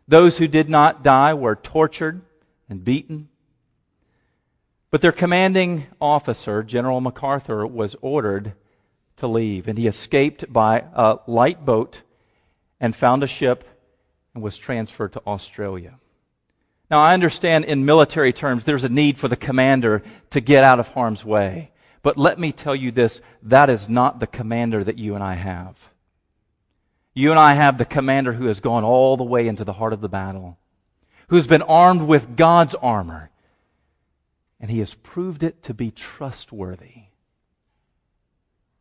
Those 0.07 0.37
who 0.37 0.47
did 0.47 0.69
not 0.69 1.03
die 1.03 1.33
were 1.33 1.57
tortured 1.57 2.21
and 2.69 2.85
beaten. 2.85 3.29
But 4.91 5.01
their 5.01 5.13
commanding 5.13 5.87
officer, 6.01 6.63
General 6.63 7.01
MacArthur, 7.01 7.67
was 7.67 7.97
ordered 8.03 8.53
to 9.17 9.27
leave, 9.27 9.67
and 9.67 9.79
he 9.79 9.87
escaped 9.87 10.53
by 10.53 10.85
a 10.95 11.19
light 11.27 11.65
boat 11.65 12.03
and 12.81 12.95
found 12.95 13.23
a 13.23 13.27
ship 13.27 13.65
and 14.35 14.43
was 14.43 14.59
transferred 14.59 15.13
to 15.15 15.23
Australia. 15.27 15.95
Now, 16.91 17.01
I 17.01 17.15
understand 17.15 17.67
in 17.67 17.85
military 17.85 18.33
terms 18.33 18.65
there's 18.65 18.85
a 18.85 18.89
need 18.89 19.19
for 19.19 19.29
the 19.29 19.37
commander 19.37 20.03
to 20.31 20.41
get 20.41 20.65
out 20.65 20.81
of 20.81 20.89
harm's 20.89 21.25
way. 21.25 21.71
But 22.03 22.17
let 22.17 22.39
me 22.39 22.53
tell 22.53 22.75
you 22.75 22.91
this 22.91 23.21
that 23.43 23.69
is 23.69 23.89
not 23.89 24.21
the 24.21 24.27
commander 24.27 24.83
that 24.83 24.99
you 24.99 25.15
and 25.15 25.23
I 25.23 25.35
have. 25.35 25.77
You 27.13 27.31
and 27.31 27.41
I 27.41 27.55
have 27.55 27.79
the 27.79 27.85
commander 27.85 28.33
who 28.33 28.47
has 28.47 28.61
gone 28.61 28.85
all 28.85 29.17
the 29.17 29.25
way 29.25 29.49
into 29.49 29.65
the 29.65 29.73
heart 29.73 29.93
of 29.93 30.01
the 30.01 30.09
battle, 30.09 30.57
who's 31.29 31.47
been 31.47 31.63
armed 31.63 32.03
with 32.03 32.37
God's 32.37 32.75
armor, 32.77 33.31
and 34.61 34.71
he 34.71 34.79
has 34.79 34.95
proved 34.95 35.43
it 35.43 35.63
to 35.65 35.75
be 35.75 35.91
trustworthy. 35.91 37.07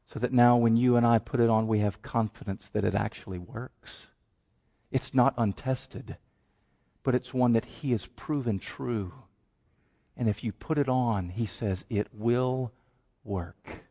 So 0.05 0.19
that 0.19 0.31
now, 0.31 0.55
when 0.55 0.77
you 0.77 0.95
and 0.95 1.05
I 1.05 1.19
put 1.19 1.41
it 1.41 1.49
on, 1.49 1.67
we 1.67 1.79
have 1.79 2.01
confidence 2.01 2.69
that 2.71 2.85
it 2.85 2.95
actually 2.95 3.39
works. 3.39 4.07
It's 4.91 5.13
not 5.13 5.33
untested, 5.37 6.17
but 7.03 7.15
it's 7.15 7.33
one 7.33 7.53
that 7.53 7.65
He 7.65 7.91
has 7.91 8.05
proven 8.05 8.59
true. 8.59 9.13
And 10.15 10.27
if 10.27 10.43
you 10.43 10.51
put 10.51 10.77
it 10.77 10.89
on, 10.89 11.29
He 11.29 11.45
says 11.45 11.85
it 11.89 12.07
will 12.13 12.71
work. 13.23 13.83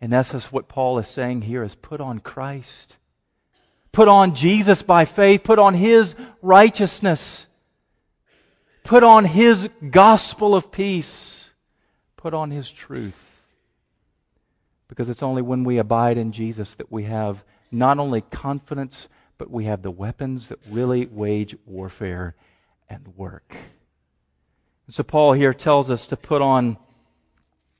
In 0.00 0.12
essence, 0.12 0.52
what 0.52 0.68
Paul 0.68 0.98
is 0.98 1.08
saying 1.08 1.42
here 1.42 1.62
is 1.62 1.74
put 1.74 2.00
on 2.00 2.18
Christ. 2.18 2.96
Put 3.92 4.08
on 4.08 4.34
Jesus 4.34 4.82
by 4.82 5.04
faith. 5.04 5.42
Put 5.42 5.58
on 5.58 5.74
His 5.74 6.14
righteousness. 6.42 7.46
Put 8.84 9.02
on 9.02 9.24
His 9.24 9.68
gospel 9.90 10.54
of 10.54 10.70
peace. 10.70 11.50
Put 12.16 12.34
on 12.34 12.50
His 12.50 12.70
truth. 12.70 13.42
Because 14.88 15.08
it's 15.08 15.22
only 15.22 15.42
when 15.42 15.64
we 15.64 15.78
abide 15.78 16.18
in 16.18 16.32
Jesus 16.32 16.74
that 16.74 16.92
we 16.92 17.04
have 17.04 17.42
not 17.72 17.98
only 17.98 18.20
confidence, 18.20 19.08
but 19.38 19.50
we 19.50 19.64
have 19.64 19.82
the 19.82 19.90
weapons 19.90 20.48
that 20.48 20.58
really 20.68 21.06
wage 21.06 21.54
warfare 21.66 22.34
and 22.88 23.08
work. 23.16 23.56
so 24.88 25.02
Paul 25.02 25.32
here 25.32 25.52
tells 25.52 25.90
us 25.90 26.06
to 26.06 26.16
put 26.16 26.40
on 26.40 26.78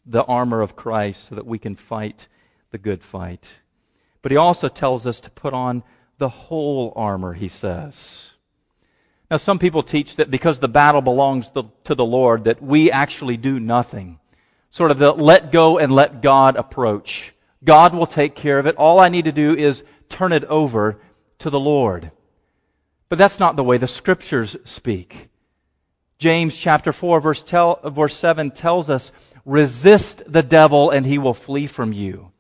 the 0.05 0.25
armor 0.25 0.61
of 0.63 0.77
Christ 0.77 1.29
so 1.29 1.35
that 1.35 1.47
we 1.47 1.59
can 1.59 1.75
fight 1.75 2.29
the 2.71 2.79
good 2.79 3.03
fight. 3.03 3.55
But 4.23 4.33
he 4.33 4.37
also 4.37 4.69
tells 4.69 5.07
us 5.07 5.21
to 5.21 5.31
put 5.31 5.55
on 5.55 5.83
the 6.19 6.29
whole 6.29 6.93
armor, 6.97 7.35
he 7.35 7.49
says. 7.49 8.33
Now, 9.31 9.37
some 9.37 9.59
people 9.59 9.83
teach 9.83 10.17
that 10.17 10.31
because 10.31 10.59
the 10.59 10.69
battle 10.69 11.01
belongs 11.01 11.51
to 11.51 11.95
the 11.95 12.05
Lord, 12.05 12.45
that 12.45 12.63
we 12.63 12.91
actually 12.91 13.37
do 13.37 13.59
nothing. 13.59 14.21
Sort 14.71 14.91
of 14.91 14.99
the 14.99 15.13
let 15.13 15.51
go 15.51 15.79
and 15.79 15.93
let 15.93 16.23
God 16.23 16.57
approach. 16.57 17.35
God 17.65 17.95
will 17.95 18.07
take 18.07 18.37
care 18.37 18.59
of 18.59 18.67
it. 18.67 18.77
All 18.77 19.01
I 19.01 19.09
need 19.09 19.25
to 19.25 19.33
do 19.33 19.55
is 19.55 19.83
turn 20.09 20.33
it 20.33 20.45
over 20.45 21.01
to 21.38 21.50
the 21.50 21.61
Lord. 21.61 22.11
But 23.09 23.19
that's 23.19 23.38
not 23.38 23.57
the 23.57 23.64
way 23.64 23.78
the 23.78 23.87
scriptures 23.87 24.57
speak. 24.64 25.28
James 26.19 26.57
chapter 26.57 26.93
4 26.93 27.21
verse, 27.21 27.43
tell, 27.43 27.81
verse 27.85 28.16
7 28.16 28.50
tells 28.50 28.90
us, 28.90 29.12
resist 29.45 30.23
the 30.26 30.43
devil 30.43 30.90
and 30.90 31.07
he 31.07 31.19
will 31.19 31.35
flee 31.35 31.66
from 31.66 31.93
you. 31.93 32.33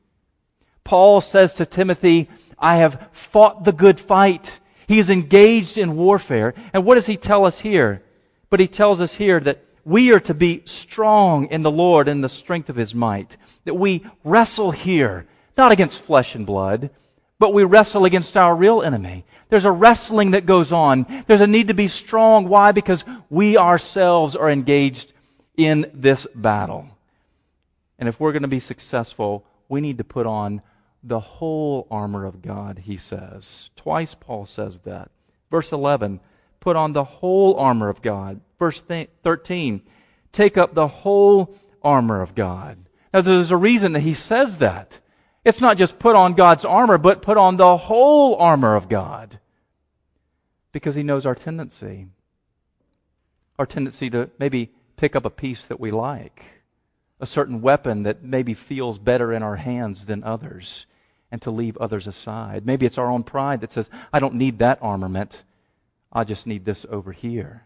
Paul 0.82 1.20
says 1.20 1.54
to 1.54 1.66
Timothy, 1.66 2.28
I 2.58 2.76
have 2.76 3.08
fought 3.12 3.64
the 3.64 3.72
good 3.72 4.00
fight. 4.00 4.60
He 4.86 4.98
is 4.98 5.10
engaged 5.10 5.78
in 5.78 5.96
warfare. 5.96 6.54
And 6.72 6.84
what 6.84 6.94
does 6.94 7.06
he 7.06 7.16
tell 7.16 7.44
us 7.44 7.60
here? 7.60 8.02
But 8.50 8.60
he 8.60 8.68
tells 8.68 9.00
us 9.00 9.14
here 9.14 9.40
that 9.40 9.64
we 9.84 10.12
are 10.12 10.20
to 10.20 10.34
be 10.34 10.62
strong 10.64 11.46
in 11.46 11.62
the 11.62 11.70
Lord 11.70 12.08
and 12.08 12.22
the 12.22 12.28
strength 12.28 12.68
of 12.68 12.76
his 12.76 12.94
might. 12.94 13.36
That 13.64 13.74
we 13.74 14.04
wrestle 14.24 14.70
here, 14.70 15.26
not 15.56 15.72
against 15.72 16.00
flesh 16.00 16.34
and 16.34 16.46
blood, 16.46 16.90
but 17.38 17.52
we 17.52 17.64
wrestle 17.64 18.04
against 18.04 18.36
our 18.36 18.54
real 18.54 18.82
enemy. 18.82 19.24
There's 19.48 19.64
a 19.64 19.72
wrestling 19.72 20.32
that 20.32 20.46
goes 20.46 20.72
on. 20.72 21.24
There's 21.26 21.40
a 21.40 21.46
need 21.46 21.68
to 21.68 21.74
be 21.74 21.88
strong. 21.88 22.48
Why? 22.48 22.72
Because 22.72 23.04
we 23.30 23.56
ourselves 23.56 24.34
are 24.34 24.50
engaged 24.50 25.12
in 25.56 25.90
this 25.94 26.26
battle. 26.34 26.88
And 27.98 28.08
if 28.08 28.18
we're 28.18 28.32
going 28.32 28.42
to 28.42 28.48
be 28.48 28.60
successful, 28.60 29.44
we 29.68 29.80
need 29.80 29.98
to 29.98 30.04
put 30.04 30.26
on 30.26 30.62
the 31.02 31.20
whole 31.20 31.86
armor 31.90 32.24
of 32.24 32.42
God, 32.42 32.80
he 32.84 32.96
says. 32.96 33.70
Twice 33.76 34.14
Paul 34.14 34.46
says 34.46 34.80
that. 34.80 35.10
Verse 35.50 35.72
11, 35.72 36.20
put 36.58 36.74
on 36.74 36.92
the 36.92 37.04
whole 37.04 37.54
armor 37.56 37.88
of 37.88 38.02
God. 38.02 38.40
Verse 38.58 38.80
13, 38.80 39.82
take 40.32 40.56
up 40.56 40.74
the 40.74 40.88
whole 40.88 41.54
armor 41.82 42.20
of 42.20 42.34
God. 42.34 42.78
Now, 43.14 43.20
there's 43.20 43.52
a 43.52 43.56
reason 43.56 43.92
that 43.92 44.00
he 44.00 44.14
says 44.14 44.56
that. 44.56 44.98
It's 45.46 45.60
not 45.60 45.78
just 45.78 46.00
put 46.00 46.16
on 46.16 46.34
God's 46.34 46.64
armor, 46.64 46.98
but 46.98 47.22
put 47.22 47.36
on 47.36 47.56
the 47.56 47.76
whole 47.76 48.34
armor 48.34 48.74
of 48.74 48.88
God. 48.88 49.38
Because 50.72 50.96
He 50.96 51.04
knows 51.04 51.24
our 51.24 51.36
tendency. 51.36 52.08
Our 53.56 53.64
tendency 53.64 54.10
to 54.10 54.28
maybe 54.40 54.72
pick 54.96 55.14
up 55.14 55.24
a 55.24 55.30
piece 55.30 55.64
that 55.66 55.78
we 55.78 55.92
like, 55.92 56.42
a 57.20 57.26
certain 57.26 57.62
weapon 57.62 58.02
that 58.02 58.24
maybe 58.24 58.54
feels 58.54 58.98
better 58.98 59.32
in 59.32 59.44
our 59.44 59.54
hands 59.54 60.06
than 60.06 60.24
others, 60.24 60.84
and 61.30 61.40
to 61.42 61.52
leave 61.52 61.76
others 61.76 62.08
aside. 62.08 62.66
Maybe 62.66 62.84
it's 62.84 62.98
our 62.98 63.08
own 63.08 63.22
pride 63.22 63.60
that 63.60 63.70
says, 63.70 63.88
I 64.12 64.18
don't 64.18 64.34
need 64.34 64.58
that 64.58 64.80
armament. 64.82 65.44
I 66.12 66.24
just 66.24 66.48
need 66.48 66.64
this 66.64 66.84
over 66.90 67.12
here. 67.12 67.62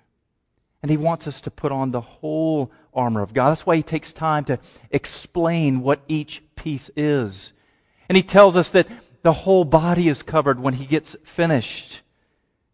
And 0.83 0.91
he 0.91 0.99
wants 0.99 1.27
us 1.27 1.41
to 1.41 1.51
put 1.51 1.73
on 1.73 1.93
the 1.93 2.03
whole 2.03 2.71
armor 2.93 3.23
of 3.23 3.33
God. 3.33 3.51
That's 3.51 3.65
why 3.65 3.77
he 3.77 3.83
takes 3.83 4.13
time 4.13 4.45
to 4.45 4.59
explain 4.91 5.81
what 5.81 6.03
each 6.07 6.43
piece 6.57 6.91
is. 6.95 7.55
And 8.11 8.17
he 8.17 8.25
tells 8.25 8.57
us 8.57 8.71
that 8.71 8.89
the 9.23 9.33
whole 9.33 9.65
body 9.65 10.09
is 10.09 10.25
covered 10.25 10.59
when 10.59 10.75
he 10.75 10.85
gets 10.85 11.15
finished. 11.23 12.01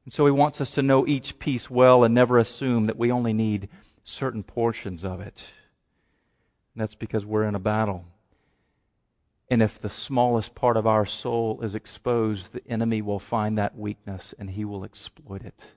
And 0.07 0.15
so 0.15 0.25
he 0.25 0.33
wants 0.33 0.63
us 0.63 0.71
to 0.71 0.83
know 0.83 1.07
each 1.07 1.39
piece 1.39 1.69
well 1.69 2.05
and 2.05 2.15
never 2.15 2.39
assume 2.39 2.87
that 2.87 2.97
we 2.97 3.13
only 3.13 3.35
need 3.35 3.69
certain 4.03 4.43
portions 4.43 5.05
of 5.05 5.21
it. 5.21 5.45
And 6.75 6.81
that's 6.81 6.95
because 6.95 7.27
we're 7.27 7.45
in 7.45 7.55
a 7.55 7.59
battle. 7.59 8.07
And 9.51 9.61
if 9.61 9.79
the 9.79 9.91
smallest 9.91 10.55
part 10.55 10.79
of 10.79 10.87
our 10.87 11.05
soul 11.05 11.61
is 11.61 11.75
exposed, 11.75 12.55
the 12.55 12.67
enemy 12.67 13.03
will 13.03 13.19
find 13.19 13.59
that 13.59 13.77
weakness 13.77 14.33
and 14.39 14.49
he 14.49 14.65
will 14.65 14.85
exploit 14.85 15.45
it. 15.45 15.73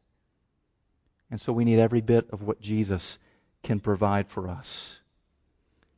And 1.30 1.42
so 1.42 1.52
we 1.52 1.66
need 1.66 1.80
every 1.80 2.00
bit 2.00 2.30
of 2.32 2.44
what 2.44 2.62
Jesus 2.62 3.20
can 3.62 3.82
provide 3.82 4.30
for 4.30 4.48
us. 4.48 5.00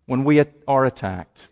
When 0.07 0.23
we 0.23 0.43
are 0.67 0.83
attacked, 0.83 1.49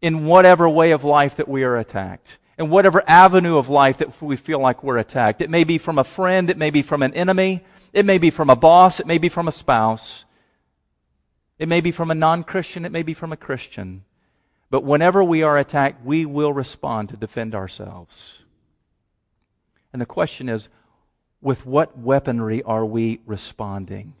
in 0.00 0.26
whatever 0.26 0.68
way 0.68 0.90
of 0.90 1.04
life 1.04 1.36
that 1.36 1.48
we 1.48 1.64
are 1.64 1.76
attacked, 1.76 2.38
in 2.58 2.70
whatever 2.70 3.02
avenue 3.06 3.56
of 3.56 3.68
life 3.68 3.98
that 3.98 4.20
we 4.22 4.36
feel 4.36 4.60
like 4.60 4.82
we're 4.82 4.98
attacked. 4.98 5.40
It 5.40 5.50
may 5.50 5.64
be 5.64 5.78
from 5.78 5.98
a 5.98 6.04
friend, 6.04 6.50
it 6.50 6.58
may 6.58 6.70
be 6.70 6.82
from 6.82 7.02
an 7.02 7.14
enemy, 7.14 7.62
it 7.92 8.04
may 8.04 8.18
be 8.18 8.30
from 8.30 8.50
a 8.50 8.56
boss, 8.56 9.00
it 9.00 9.06
may 9.06 9.18
be 9.18 9.28
from 9.28 9.48
a 9.48 9.52
spouse. 9.52 10.24
It 11.58 11.68
may 11.68 11.80
be 11.80 11.90
from 11.90 12.10
a 12.10 12.14
non 12.14 12.44
Christian, 12.44 12.84
it 12.84 12.92
may 12.92 13.02
be 13.02 13.14
from 13.14 13.32
a 13.32 13.36
Christian. 13.36 14.04
But 14.68 14.84
whenever 14.84 15.22
we 15.22 15.42
are 15.42 15.56
attacked, 15.56 16.04
we 16.04 16.26
will 16.26 16.52
respond 16.52 17.08
to 17.08 17.16
defend 17.16 17.54
ourselves. 17.54 18.42
And 19.92 20.02
the 20.02 20.06
question 20.06 20.48
is 20.48 20.68
with 21.40 21.64
what 21.64 21.98
weaponry 21.98 22.62
are 22.62 22.84
we 22.84 23.20
responding? 23.24 24.14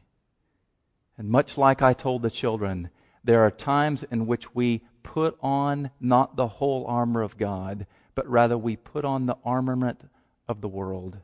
And 1.18 1.28
much 1.28 1.58
like 1.58 1.82
I 1.82 1.92
told 1.92 2.22
the 2.22 2.30
children, 2.30 2.90
there 3.24 3.40
are 3.40 3.50
times 3.50 4.04
in 4.10 4.26
which 4.26 4.54
we 4.54 4.82
put 5.06 5.38
on 5.40 5.90
not 6.00 6.34
the 6.34 6.48
whole 6.48 6.84
armor 6.86 7.22
of 7.22 7.38
God, 7.38 7.86
but 8.16 8.28
rather 8.28 8.58
we 8.58 8.74
put 8.74 9.04
on 9.04 9.26
the 9.26 9.36
armament 9.44 10.10
of 10.48 10.60
the 10.60 10.68
world, 10.68 11.18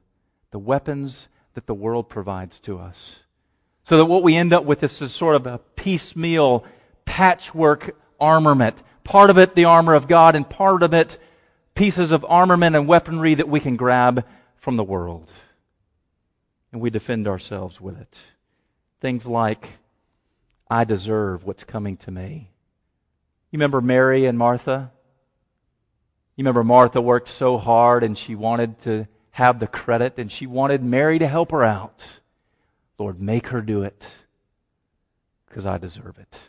the 0.53 0.59
weapons 0.59 1.27
that 1.55 1.67
the 1.67 1.75
world 1.75 2.09
provides 2.09 2.61
to 2.61 2.79
us. 2.79 3.19
So 3.85 3.97
that 3.97 4.05
what 4.05 4.23
we 4.23 4.37
end 4.37 4.53
up 4.53 4.65
with 4.65 4.85
is 4.85 4.93
sort 4.93 5.35
of 5.35 5.47
a 5.49 5.59
piecemeal 5.59 6.65
patchwork 7.05 7.97
armament. 8.21 8.83
Part 9.03 9.31
of 9.31 9.37
it, 9.37 9.57
the 9.57 9.65
armor 9.65 9.95
of 9.95 10.07
God, 10.07 10.37
and 10.37 10.49
part 10.49 10.85
of 10.85 10.95
it, 10.95 11.19
pieces 11.75 12.13
of 12.13 12.25
armament 12.29 12.77
and 12.77 12.87
weaponry 12.87 13.35
that 13.35 13.49
we 13.49 13.59
can 13.59 13.75
grab 13.75 14.25
from 14.57 14.77
the 14.77 14.85
world. 14.85 15.29
And 16.71 16.81
we 16.81 16.89
defend 16.89 17.27
ourselves 17.27 17.81
with 17.81 18.01
it. 18.01 18.17
Things 19.01 19.27
like, 19.27 19.69
I 20.71 20.85
deserve 20.85 21.45
what's 21.45 21.65
coming 21.65 21.97
to 21.99 22.13
me. 22.13 22.51
You 23.53 23.59
remember 23.59 23.83
Mary 23.83 24.25
and 24.25 24.39
Martha? 24.39 24.91
You 26.37 26.43
remember 26.43 26.65
Martha 26.65 27.03
worked 27.03 27.29
so 27.29 27.59
hard 27.59 28.03
and 28.03 28.17
she 28.17 28.35
wanted 28.35 28.81
to 28.81 29.07
have 29.33 29.61
the 29.61 29.67
credit 29.67 30.15
and 30.17 30.33
she 30.33 30.47
wanted 30.47 30.83
Mary 30.83 31.19
to 31.19 31.29
help 31.29 31.53
her 31.53 31.63
out. 31.63 32.07
Lord, 32.99 33.21
make 33.21 33.49
her 33.49 33.61
do 33.61 33.83
it 33.83 34.09
because 35.47 35.67
I 35.67 35.77
deserve 35.77 36.17
it. 36.19 36.41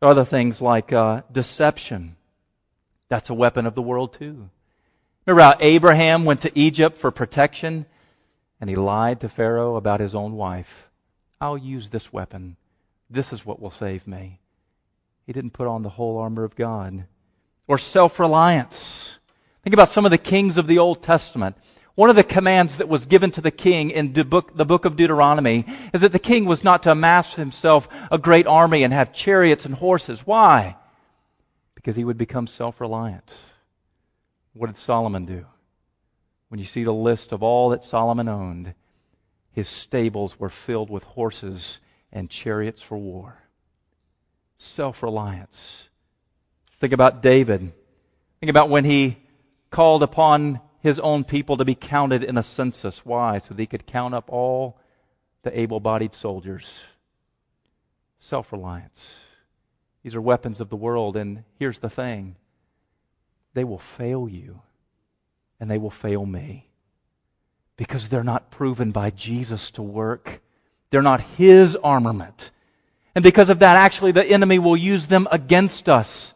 Other 0.00 0.24
things 0.24 0.60
like 0.60 0.92
uh, 0.92 1.22
deception. 1.32 2.14
That's 3.08 3.28
a 3.28 3.34
weapon 3.34 3.66
of 3.66 3.74
the 3.74 3.82
world 3.82 4.12
too. 4.12 4.48
Remember 5.26 5.42
how 5.42 5.56
Abraham 5.58 6.24
went 6.24 6.42
to 6.42 6.56
Egypt 6.56 6.98
for 6.98 7.10
protection 7.10 7.84
and 8.60 8.70
he 8.70 8.76
lied 8.76 9.20
to 9.20 9.28
Pharaoh 9.28 9.74
about 9.74 9.98
his 9.98 10.14
own 10.14 10.36
wife. 10.36 10.88
I'll 11.40 11.58
use 11.58 11.90
this 11.90 12.12
weapon. 12.12 12.56
This 13.10 13.32
is 13.32 13.44
what 13.44 13.60
will 13.60 13.70
save 13.70 14.06
me. 14.06 14.38
He 15.30 15.32
didn't 15.32 15.52
put 15.52 15.68
on 15.68 15.84
the 15.84 15.90
whole 15.90 16.18
armor 16.18 16.42
of 16.42 16.56
God. 16.56 17.04
Or 17.68 17.78
self 17.78 18.18
reliance. 18.18 19.20
Think 19.62 19.74
about 19.74 19.88
some 19.88 20.04
of 20.04 20.10
the 20.10 20.18
kings 20.18 20.58
of 20.58 20.66
the 20.66 20.78
Old 20.78 21.04
Testament. 21.04 21.56
One 21.94 22.10
of 22.10 22.16
the 22.16 22.24
commands 22.24 22.78
that 22.78 22.88
was 22.88 23.06
given 23.06 23.30
to 23.30 23.40
the 23.40 23.52
king 23.52 23.90
in 23.90 24.12
the 24.12 24.24
book, 24.24 24.56
the 24.56 24.64
book 24.64 24.84
of 24.84 24.96
Deuteronomy 24.96 25.66
is 25.94 26.00
that 26.00 26.10
the 26.10 26.18
king 26.18 26.46
was 26.46 26.64
not 26.64 26.82
to 26.82 26.90
amass 26.90 27.36
himself 27.36 27.86
a 28.10 28.18
great 28.18 28.48
army 28.48 28.82
and 28.82 28.92
have 28.92 29.12
chariots 29.12 29.64
and 29.64 29.76
horses. 29.76 30.26
Why? 30.26 30.76
Because 31.76 31.94
he 31.94 32.02
would 32.02 32.18
become 32.18 32.48
self 32.48 32.80
reliant. 32.80 33.32
What 34.52 34.66
did 34.66 34.76
Solomon 34.76 35.26
do? 35.26 35.46
When 36.48 36.58
you 36.58 36.66
see 36.66 36.82
the 36.82 36.92
list 36.92 37.30
of 37.30 37.40
all 37.40 37.68
that 37.68 37.84
Solomon 37.84 38.26
owned, 38.28 38.74
his 39.52 39.68
stables 39.68 40.40
were 40.40 40.50
filled 40.50 40.90
with 40.90 41.04
horses 41.04 41.78
and 42.10 42.28
chariots 42.28 42.82
for 42.82 42.98
war. 42.98 43.44
Self 44.62 45.02
reliance. 45.02 45.88
Think 46.80 46.92
about 46.92 47.22
David. 47.22 47.72
Think 48.40 48.50
about 48.50 48.68
when 48.68 48.84
he 48.84 49.16
called 49.70 50.02
upon 50.02 50.60
his 50.80 50.98
own 50.98 51.24
people 51.24 51.56
to 51.56 51.64
be 51.64 51.74
counted 51.74 52.22
in 52.22 52.36
a 52.36 52.42
census. 52.42 53.06
Why? 53.06 53.38
So 53.38 53.54
that 53.54 53.62
he 53.62 53.66
could 53.66 53.86
count 53.86 54.12
up 54.12 54.30
all 54.30 54.78
the 55.44 55.58
able 55.58 55.80
bodied 55.80 56.12
soldiers. 56.12 56.78
Self 58.18 58.52
reliance. 58.52 59.14
These 60.02 60.14
are 60.14 60.20
weapons 60.20 60.60
of 60.60 60.68
the 60.68 60.76
world, 60.76 61.16
and 61.16 61.44
here's 61.58 61.78
the 61.78 61.88
thing 61.88 62.36
they 63.54 63.64
will 63.64 63.78
fail 63.78 64.28
you 64.28 64.60
and 65.58 65.70
they 65.70 65.78
will 65.78 65.88
fail 65.88 66.26
me 66.26 66.68
because 67.78 68.10
they're 68.10 68.22
not 68.22 68.50
proven 68.50 68.90
by 68.90 69.08
Jesus 69.08 69.70
to 69.70 69.82
work. 69.82 70.42
They're 70.90 71.00
not 71.00 71.22
His 71.22 71.76
armament. 71.76 72.50
And 73.14 73.22
because 73.22 73.50
of 73.50 73.58
that, 73.58 73.76
actually, 73.76 74.12
the 74.12 74.24
enemy 74.24 74.58
will 74.58 74.76
use 74.76 75.06
them 75.06 75.26
against 75.30 75.88
us. 75.88 76.34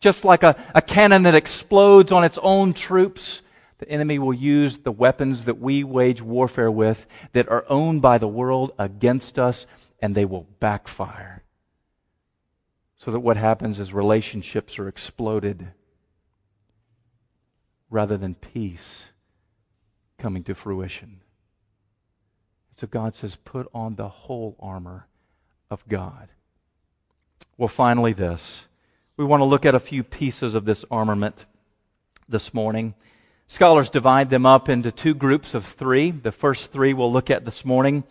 Just 0.00 0.24
like 0.24 0.42
a, 0.42 0.56
a 0.74 0.82
cannon 0.82 1.24
that 1.24 1.34
explodes 1.34 2.12
on 2.12 2.24
its 2.24 2.38
own 2.42 2.72
troops, 2.72 3.42
the 3.78 3.88
enemy 3.88 4.18
will 4.18 4.34
use 4.34 4.78
the 4.78 4.92
weapons 4.92 5.44
that 5.44 5.58
we 5.58 5.84
wage 5.84 6.22
warfare 6.22 6.70
with 6.70 7.06
that 7.32 7.48
are 7.48 7.64
owned 7.68 8.00
by 8.00 8.18
the 8.18 8.28
world 8.28 8.72
against 8.78 9.38
us, 9.38 9.66
and 10.00 10.14
they 10.14 10.24
will 10.24 10.46
backfire. 10.60 11.42
So 12.96 13.10
that 13.10 13.20
what 13.20 13.36
happens 13.36 13.78
is 13.78 13.92
relationships 13.92 14.78
are 14.78 14.88
exploded 14.88 15.68
rather 17.90 18.16
than 18.16 18.34
peace 18.34 19.04
coming 20.18 20.42
to 20.44 20.54
fruition. 20.54 21.20
So 22.76 22.86
God 22.86 23.14
says, 23.14 23.36
put 23.36 23.68
on 23.74 23.96
the 23.96 24.08
whole 24.08 24.56
armor 24.58 25.06
of 25.70 25.86
God. 25.88 26.28
Well, 27.56 27.68
finally, 27.68 28.12
this. 28.12 28.66
We 29.16 29.24
want 29.24 29.40
to 29.40 29.46
look 29.46 29.64
at 29.64 29.74
a 29.74 29.80
few 29.80 30.02
pieces 30.02 30.54
of 30.54 30.64
this 30.64 30.84
armament 30.90 31.46
this 32.28 32.52
morning. 32.52 32.94
Scholars 33.46 33.88
divide 33.88 34.28
them 34.28 34.44
up 34.44 34.68
into 34.68 34.90
two 34.90 35.14
groups 35.14 35.54
of 35.54 35.64
three. 35.64 36.10
The 36.10 36.32
first 36.32 36.72
three 36.72 36.92
we'll 36.92 37.12
look 37.12 37.30
at 37.30 37.44
this 37.44 37.64
morning. 37.64 38.04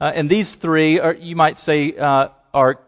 Uh, 0.00 0.12
and 0.14 0.30
these 0.30 0.54
three 0.54 0.98
are, 0.98 1.14
you 1.14 1.36
might 1.36 1.58
say, 1.58 1.96
uh, 1.96 2.28
are 2.54 2.80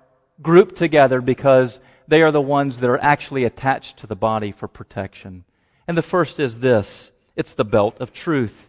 grouped 0.43 0.77
together 0.77 1.21
because 1.21 1.79
they 2.09 2.23
are 2.23 2.33
the 2.33 2.41
ones 2.41 2.79
that 2.79 2.91
are 2.91 2.99
actually 2.99 3.45
attached 3.45 3.99
to 3.99 4.07
the 4.07 4.17
body 4.17 4.51
for 4.51 4.67
protection. 4.67 5.45
And 5.87 5.97
the 5.97 6.03
first 6.03 6.41
is 6.41 6.61
this 6.61 7.13
it's 7.37 7.55
the 7.55 7.65
belt 7.65 7.97
of 8.01 8.13
truth. 8.13 8.69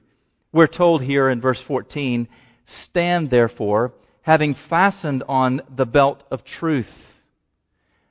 We're 0.52 0.68
told 0.68 1.02
here 1.04 1.30
in 1.30 1.42
verse 1.42 1.62
14, 1.62 2.28
Stand 2.66 3.30
therefore, 3.30 3.94
having 4.24 4.54
fastened 4.54 5.24
on 5.28 5.62
the 5.74 5.86
belt 5.86 6.24
of 6.30 6.44
truth. 6.44 7.20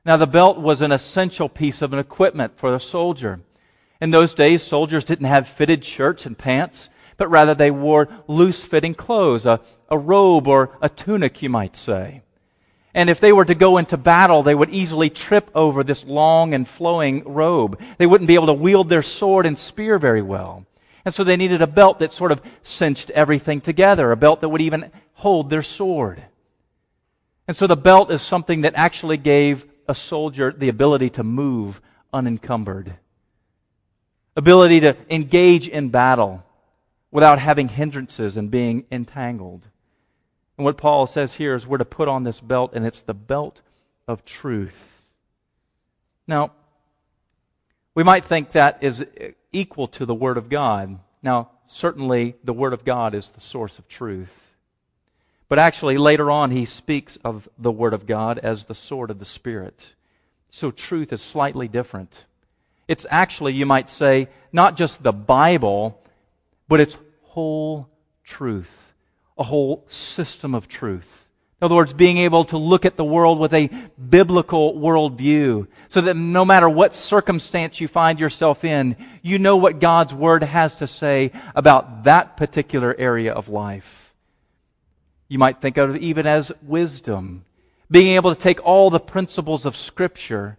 Now, 0.05 0.17
the 0.17 0.27
belt 0.27 0.59
was 0.59 0.83
an 0.83 0.93
essential 0.93 1.49
piece 1.49 1.83
of 1.83 1.93
an 1.93 1.99
equipment 1.99 2.57
for 2.57 2.75
a 2.75 2.81
soldier. 2.81 3.41
In 4.01 4.11
those 4.11 4.33
days, 4.35 4.63
soldiers 4.63 5.05
didn't 5.05 5.27
have 5.27 5.47
fitted 5.47 5.85
shirts 5.85 6.25
and 6.25 6.37
pants, 6.37 6.89
but 7.17 7.29
rather 7.29 7.55
they 7.55 7.71
wore 7.71 8.09
loose 8.27 8.65
fitting 8.65 8.95
clothes, 8.95 9.45
a, 9.45 9.61
a 9.91 9.99
robe 9.99 10.49
or 10.49 10.77
a 10.81 10.89
tunic, 10.89 11.43
you 11.43 11.51
might 11.51 11.77
say. 11.77 12.23
And 12.95 13.09
if 13.09 13.21
they 13.21 13.31
were 13.31 13.45
to 13.45 13.55
go 13.55 13.77
into 13.77 13.97
battle, 13.97 14.43
they 14.43 14.55
would 14.55 14.71
easily 14.71 15.11
trip 15.11 15.51
over 15.55 15.85
this 15.85 16.05
long 16.05 16.55
and 16.55 16.67
flowing 16.67 17.23
robe. 17.25 17.79
They 17.99 18.07
wouldn't 18.07 18.29
be 18.29 18.35
able 18.35 18.47
to 18.47 18.53
wield 18.55 18.89
their 18.89 19.03
sword 19.03 19.47
and 19.47 19.59
spear 19.59 19.99
very 19.99 20.23
well. 20.23 20.67
And 21.05 21.15
so 21.15 21.25
they 21.25 21.37
needed 21.37 21.63
a 21.63 21.67
belt 21.67 21.99
that 22.01 22.13
sort 22.13 22.33
of 22.33 22.43
cinched 22.63 23.11
everything 23.11 23.61
together, 23.61 24.13
a 24.13 24.17
belt 24.17 24.41
that 24.43 24.49
would 24.49 24.61
even 24.61 24.91
hold 25.15 25.51
their 25.51 25.63
sword. 25.63 26.23
And 27.49 27.57
so 27.57 27.67
the 27.67 27.77
belt 27.77 28.11
is 28.11 28.23
something 28.23 28.61
that 28.63 28.75
actually 28.77 29.17
gave 29.17 29.67
a 29.89 29.95
soldier 29.95 30.53
the 30.53 30.69
ability 30.69 31.11
to 31.11 31.25
move 31.25 31.81
unencumbered, 32.13 32.95
ability 34.37 34.81
to 34.81 34.97
engage 35.09 35.69
in 35.69 35.89
battle 35.89 36.45
without 37.11 37.39
having 37.39 37.69
hindrances 37.69 38.37
and 38.37 38.51
being 38.51 38.85
entangled. 38.93 39.67
And 40.57 40.65
what 40.65 40.77
Paul 40.77 41.07
says 41.07 41.35
here 41.35 41.55
is 41.55 41.67
we're 41.67 41.79
to 41.79 41.85
put 41.85 42.07
on 42.07 42.23
this 42.23 42.41
belt, 42.41 42.73
and 42.75 42.87
it's 42.87 43.03
the 43.03 43.15
belt 43.15 43.63
of 44.07 44.25
truth. 44.25 44.77
Now, 46.27 46.53
we 47.95 48.03
might 48.03 48.25
think 48.25 48.53
that 48.53 48.79
is 48.83 49.05
equal 49.53 49.89
to 49.89 50.07
the 50.07 50.15
Word 50.15 50.37
of 50.37 50.49
God. 50.49 50.99
Now, 51.23 51.51
certainly 51.67 52.37
the 52.45 52.53
Word 52.53 52.73
of 52.73 52.85
God 52.85 53.15
is 53.15 53.31
the 53.31 53.41
source 53.41 53.79
of 53.79 53.89
truth. 53.89 54.55
But 55.49 55.59
actually, 55.59 55.99
later 55.99 56.31
on, 56.31 56.51
he 56.51 56.65
speaks 56.65 57.17
of 57.25 57.49
the 57.59 57.73
Word 57.73 57.93
of 57.93 58.07
God 58.07 58.39
as 58.39 58.65
the 58.65 58.75
sword 58.75 59.11
of 59.11 59.19
the 59.19 59.25
Spirit. 59.25 59.95
So 60.49 60.71
truth 60.71 61.13
is 61.13 61.21
slightly 61.21 61.69
different. 61.69 62.25
It's 62.87 63.07
actually, 63.11 63.55
you 63.55 63.67
might 63.67 63.89
say, 63.89 64.29
not 64.53 64.77
just 64.77 65.03
the 65.03 65.13
Bible, 65.13 66.01
but 66.69 66.81
it's 66.81 66.97
whole 67.23 67.89
truth 68.25 68.91
a 69.41 69.43
whole 69.43 69.87
system 69.89 70.55
of 70.55 70.69
truth. 70.69 71.25
In 71.61 71.67
other 71.67 71.75
words, 71.75 71.93
being 71.93 72.17
able 72.17 72.45
to 72.47 72.57
look 72.57 72.87
at 72.87 72.97
the 72.97 73.05
world 73.05 73.39
with 73.39 73.53
a 73.53 73.69
biblical 74.09 74.75
worldview 74.75 75.67
so 75.91 76.01
that 76.01 76.17
no 76.17 76.43
matter 76.43 76.71
what 76.71 76.95
circumstance 76.95 77.83
you 77.83 77.87
find 77.87 78.19
yourself 78.19 78.65
in, 78.65 78.97
you 79.21 79.39
know 79.39 79.59
what 79.59 79.79
God's 79.79 80.15
Word 80.15 80.43
has 80.43 80.77
to 80.77 80.87
say 80.87 81.33
about 81.55 82.05
that 82.05 82.39
particular 82.39 82.95
area 82.99 83.35
of 83.35 83.51
life. 83.51 84.15
You 85.29 85.39
might 85.39 85.61
think 85.61 85.77
of 85.77 85.95
it 85.95 86.03
even 86.03 86.27
as 86.27 86.51
wisdom. 86.63 87.45
Being 87.91 88.15
able 88.17 88.35
to 88.35 88.41
take 88.41 88.65
all 88.65 88.89
the 88.89 88.99
principles 88.99 89.67
of 89.67 89.77
Scripture 89.77 90.59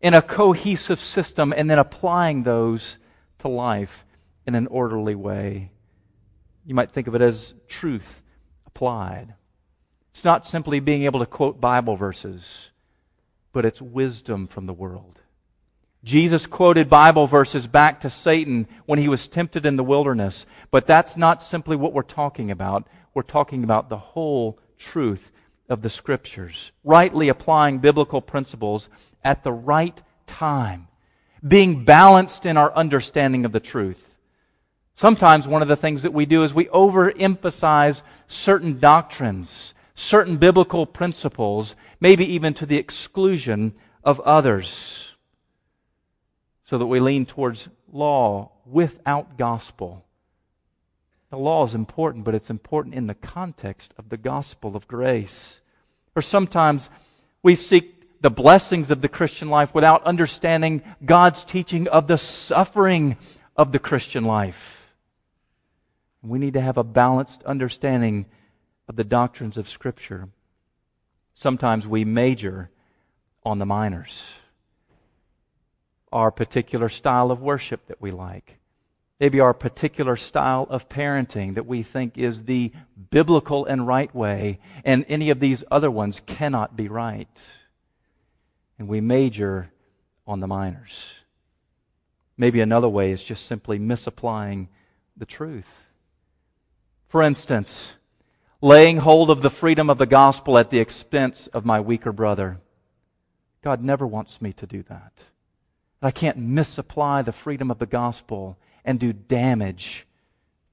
in 0.00 0.14
a 0.14 0.22
cohesive 0.22 1.00
system 1.00 1.52
and 1.56 1.68
then 1.68 1.80
applying 1.80 2.44
those 2.44 2.98
to 3.40 3.48
life 3.48 4.04
in 4.46 4.54
an 4.54 4.68
orderly 4.68 5.16
way. 5.16 5.72
You 6.64 6.76
might 6.76 6.92
think 6.92 7.08
of 7.08 7.16
it 7.16 7.22
as 7.22 7.54
truth 7.66 8.22
applied. 8.66 9.34
It's 10.16 10.24
not 10.24 10.46
simply 10.46 10.80
being 10.80 11.02
able 11.02 11.20
to 11.20 11.26
quote 11.26 11.60
Bible 11.60 11.94
verses, 11.94 12.70
but 13.52 13.66
it's 13.66 13.82
wisdom 13.82 14.46
from 14.46 14.64
the 14.64 14.72
world. 14.72 15.20
Jesus 16.04 16.46
quoted 16.46 16.88
Bible 16.88 17.26
verses 17.26 17.66
back 17.66 18.00
to 18.00 18.08
Satan 18.08 18.66
when 18.86 18.98
he 18.98 19.10
was 19.10 19.26
tempted 19.26 19.66
in 19.66 19.76
the 19.76 19.84
wilderness, 19.84 20.46
but 20.70 20.86
that's 20.86 21.18
not 21.18 21.42
simply 21.42 21.76
what 21.76 21.92
we're 21.92 22.00
talking 22.00 22.50
about. 22.50 22.88
We're 23.12 23.24
talking 23.24 23.62
about 23.62 23.90
the 23.90 23.98
whole 23.98 24.58
truth 24.78 25.30
of 25.68 25.82
the 25.82 25.90
Scriptures, 25.90 26.72
rightly 26.82 27.28
applying 27.28 27.80
biblical 27.80 28.22
principles 28.22 28.88
at 29.22 29.44
the 29.44 29.52
right 29.52 30.00
time, 30.26 30.88
being 31.46 31.84
balanced 31.84 32.46
in 32.46 32.56
our 32.56 32.74
understanding 32.74 33.44
of 33.44 33.52
the 33.52 33.60
truth. 33.60 34.16
Sometimes 34.94 35.46
one 35.46 35.60
of 35.60 35.68
the 35.68 35.76
things 35.76 36.04
that 36.04 36.14
we 36.14 36.24
do 36.24 36.42
is 36.42 36.54
we 36.54 36.68
overemphasize 36.68 38.00
certain 38.26 38.78
doctrines, 38.78 39.74
certain 39.96 40.36
biblical 40.36 40.86
principles, 40.86 41.74
maybe 41.98 42.24
even 42.24 42.54
to 42.54 42.66
the 42.66 42.76
exclusion 42.76 43.74
of 44.04 44.20
others 44.20 45.16
so 46.64 46.78
that 46.78 46.86
we 46.86 47.00
lean 47.00 47.24
towards 47.24 47.68
law 47.90 48.52
without 48.66 49.38
gospel. 49.38 50.04
The 51.30 51.38
law 51.38 51.64
is 51.64 51.74
important, 51.74 52.24
but 52.24 52.34
it's 52.34 52.50
important 52.50 52.94
in 52.94 53.06
the 53.06 53.14
context 53.14 53.94
of 53.98 54.10
the 54.10 54.16
gospel 54.16 54.76
of 54.76 54.86
grace. 54.86 55.60
Or 56.14 56.22
sometimes 56.22 56.90
we 57.42 57.54
seek 57.54 58.20
the 58.20 58.30
blessings 58.30 58.90
of 58.90 59.00
the 59.00 59.08
Christian 59.08 59.48
life 59.48 59.74
without 59.74 60.04
understanding 60.04 60.82
God's 61.04 61.44
teaching 61.44 61.88
of 61.88 62.06
the 62.06 62.18
suffering 62.18 63.16
of 63.56 63.72
the 63.72 63.78
Christian 63.78 64.24
life. 64.24 64.92
We 66.22 66.38
need 66.38 66.54
to 66.54 66.60
have 66.60 66.76
a 66.76 66.84
balanced 66.84 67.42
understanding 67.44 68.26
of 68.88 68.96
the 68.96 69.04
doctrines 69.04 69.56
of 69.56 69.68
Scripture. 69.68 70.28
Sometimes 71.32 71.86
we 71.86 72.04
major 72.04 72.70
on 73.44 73.58
the 73.58 73.66
minors 73.66 74.24
our 76.12 76.30
particular 76.30 76.88
style 76.88 77.30
of 77.30 77.42
worship 77.42 77.86
that 77.88 78.00
we 78.00 78.10
like. 78.10 78.58
Maybe 79.18 79.40
our 79.40 79.54
particular 79.54 80.16
style 80.16 80.66
of 80.70 80.88
parenting 80.88 81.54
that 81.54 81.66
we 81.66 81.82
think 81.82 82.16
is 82.16 82.44
the 82.44 82.72
biblical 83.10 83.64
and 83.66 83.86
right 83.86 84.14
way, 84.14 84.58
and 84.84 85.04
any 85.08 85.30
of 85.30 85.40
these 85.40 85.64
other 85.70 85.90
ones 85.90 86.20
cannot 86.26 86.76
be 86.76 86.88
right. 86.88 87.44
And 88.78 88.88
we 88.88 89.00
major 89.00 89.70
on 90.26 90.40
the 90.40 90.46
minors. 90.46 91.04
Maybe 92.36 92.60
another 92.60 92.88
way 92.88 93.10
is 93.10 93.24
just 93.24 93.46
simply 93.46 93.78
misapplying 93.78 94.68
the 95.16 95.26
truth. 95.26 95.84
For 97.08 97.22
instance, 97.22 97.94
laying 98.60 98.98
hold 98.98 99.30
of 99.30 99.42
the 99.42 99.50
freedom 99.50 99.90
of 99.90 99.98
the 99.98 100.06
gospel 100.06 100.58
at 100.58 100.70
the 100.70 100.78
expense 100.78 101.46
of 101.48 101.64
my 101.64 101.80
weaker 101.80 102.12
brother. 102.12 102.58
God 103.62 103.82
never 103.82 104.06
wants 104.06 104.40
me 104.40 104.52
to 104.54 104.66
do 104.66 104.82
that. 104.84 105.12
I 106.00 106.10
can't 106.10 106.36
misapply 106.36 107.22
the 107.22 107.32
freedom 107.32 107.70
of 107.70 107.78
the 107.78 107.86
gospel 107.86 108.56
and 108.84 109.00
do 109.00 109.12
damage 109.12 110.06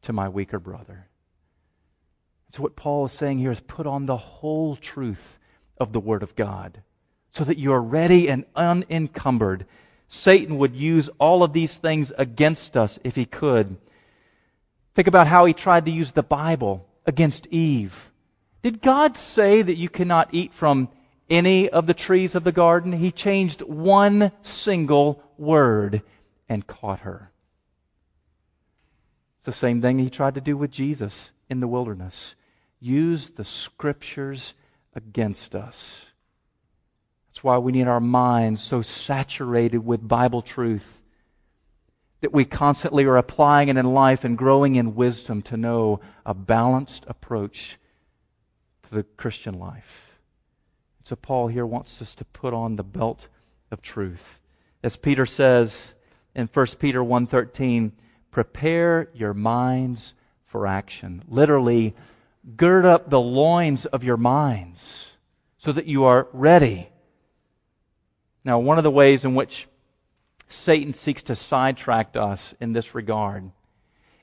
to 0.03 0.13
my 0.13 0.29
weaker 0.29 0.59
brother. 0.59 1.07
So, 2.51 2.61
what 2.61 2.75
Paul 2.75 3.05
is 3.05 3.11
saying 3.11 3.39
here 3.39 3.51
is 3.51 3.61
put 3.61 3.87
on 3.87 4.05
the 4.05 4.17
whole 4.17 4.75
truth 4.75 5.39
of 5.79 5.91
the 5.91 5.99
Word 5.99 6.21
of 6.21 6.35
God 6.35 6.83
so 7.31 7.43
that 7.43 7.57
you 7.57 7.73
are 7.73 7.81
ready 7.81 8.29
and 8.29 8.45
unencumbered. 8.55 9.65
Satan 10.07 10.59
would 10.59 10.75
use 10.75 11.09
all 11.17 11.41
of 11.41 11.53
these 11.53 11.77
things 11.77 12.11
against 12.17 12.77
us 12.77 12.99
if 13.03 13.15
he 13.15 13.25
could. 13.25 13.77
Think 14.93 15.07
about 15.07 15.25
how 15.25 15.45
he 15.45 15.53
tried 15.53 15.85
to 15.85 15.91
use 15.91 16.11
the 16.11 16.21
Bible 16.21 16.85
against 17.05 17.47
Eve. 17.47 18.09
Did 18.61 18.81
God 18.81 19.17
say 19.17 19.61
that 19.61 19.75
you 19.75 19.89
cannot 19.89 20.29
eat 20.33 20.53
from 20.53 20.89
any 21.29 21.69
of 21.69 21.87
the 21.87 21.93
trees 21.93 22.35
of 22.35 22.43
the 22.43 22.51
garden. 22.51 22.93
He 22.93 23.11
changed 23.11 23.61
one 23.61 24.31
single 24.41 25.23
word 25.37 26.03
and 26.47 26.67
caught 26.67 26.99
her. 26.99 27.31
It's 29.37 29.45
the 29.45 29.51
same 29.51 29.81
thing 29.81 29.99
he 29.99 30.09
tried 30.09 30.35
to 30.35 30.41
do 30.41 30.55
with 30.55 30.71
Jesus 30.71 31.31
in 31.49 31.59
the 31.59 31.67
wilderness. 31.67 32.35
Use 32.79 33.31
the 33.31 33.43
scriptures 33.43 34.53
against 34.95 35.55
us. 35.55 36.01
That's 37.29 37.43
why 37.43 37.57
we 37.57 37.71
need 37.71 37.87
our 37.87 37.99
minds 37.99 38.61
so 38.61 38.81
saturated 38.81 39.79
with 39.79 40.07
Bible 40.07 40.41
truth 40.41 41.01
that 42.23 42.31
we 42.31 42.45
constantly 42.45 43.03
are 43.03 43.17
applying 43.17 43.67
it 43.67 43.75
in 43.75 43.93
life 43.93 44.23
and 44.23 44.37
growing 44.37 44.75
in 44.75 44.95
wisdom 44.95 45.41
to 45.41 45.57
know 45.57 45.99
a 46.25 46.33
balanced 46.33 47.03
approach 47.09 47.77
to 48.81 48.95
the 48.95 49.03
Christian 49.03 49.59
life. 49.59 50.17
So 51.03 51.17
Paul 51.17 51.49
here 51.49 51.65
wants 51.65 52.01
us 52.01 52.15
to 52.15 52.23
put 52.23 52.53
on 52.53 52.77
the 52.77 52.83
belt 52.83 53.27
of 53.71 53.81
truth. 53.81 54.39
As 54.81 54.95
Peter 54.95 55.25
says 55.25 55.95
in 56.33 56.47
1 56.47 56.79
Peter 56.79 57.03
1:13, 57.03 57.91
prepare 58.31 59.09
your 59.13 59.33
minds 59.33 60.13
for 60.45 60.65
action. 60.65 61.23
Literally, 61.27 61.93
gird 62.55 62.85
up 62.85 63.09
the 63.09 63.19
loins 63.19 63.85
of 63.87 64.01
your 64.01 64.15
minds 64.15 65.07
so 65.57 65.73
that 65.73 65.87
you 65.87 66.05
are 66.05 66.29
ready. 66.31 66.87
Now, 68.45 68.59
one 68.59 68.77
of 68.77 68.85
the 68.85 68.91
ways 68.91 69.25
in 69.25 69.35
which 69.35 69.67
Satan 70.53 70.93
seeks 70.93 71.23
to 71.23 71.35
sidetrack 71.35 72.15
us 72.15 72.53
in 72.61 72.73
this 72.73 72.95
regard 72.95 73.51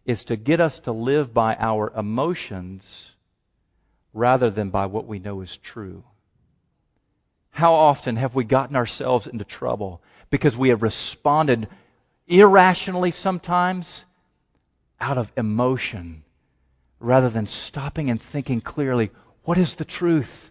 is 0.07 0.25
to 0.25 0.37
get 0.37 0.61
us 0.61 0.79
to 0.81 0.93
live 0.93 1.35
by 1.35 1.57
our 1.57 1.93
emotions 1.97 3.11
rather 4.13 4.51
than 4.51 4.71
by 4.71 4.87
what 4.87 5.07
we 5.07 5.19
know 5.19 5.41
is 5.41 5.57
true. 5.57 6.03
How 7.51 7.75
often 7.75 8.17
have 8.17 8.35
we 8.35 8.45
gotten 8.45 8.77
ourselves 8.77 9.27
into 9.27 9.45
trouble 9.45 10.01
because 10.31 10.57
we 10.57 10.71
have 10.71 10.83
responded 10.83 11.69
irrationally 12.27 13.11
sometimes 13.11 14.05
out 15.01 15.19
of 15.19 15.33
emotion 15.37 16.23
rather 17.01 17.29
than 17.29 17.47
stopping 17.47 18.09
and 18.09 18.21
thinking 18.21 18.61
clearly, 18.61 19.11
what 19.43 19.59
is 19.59 19.75
the 19.75 19.85
truth? 19.85 20.50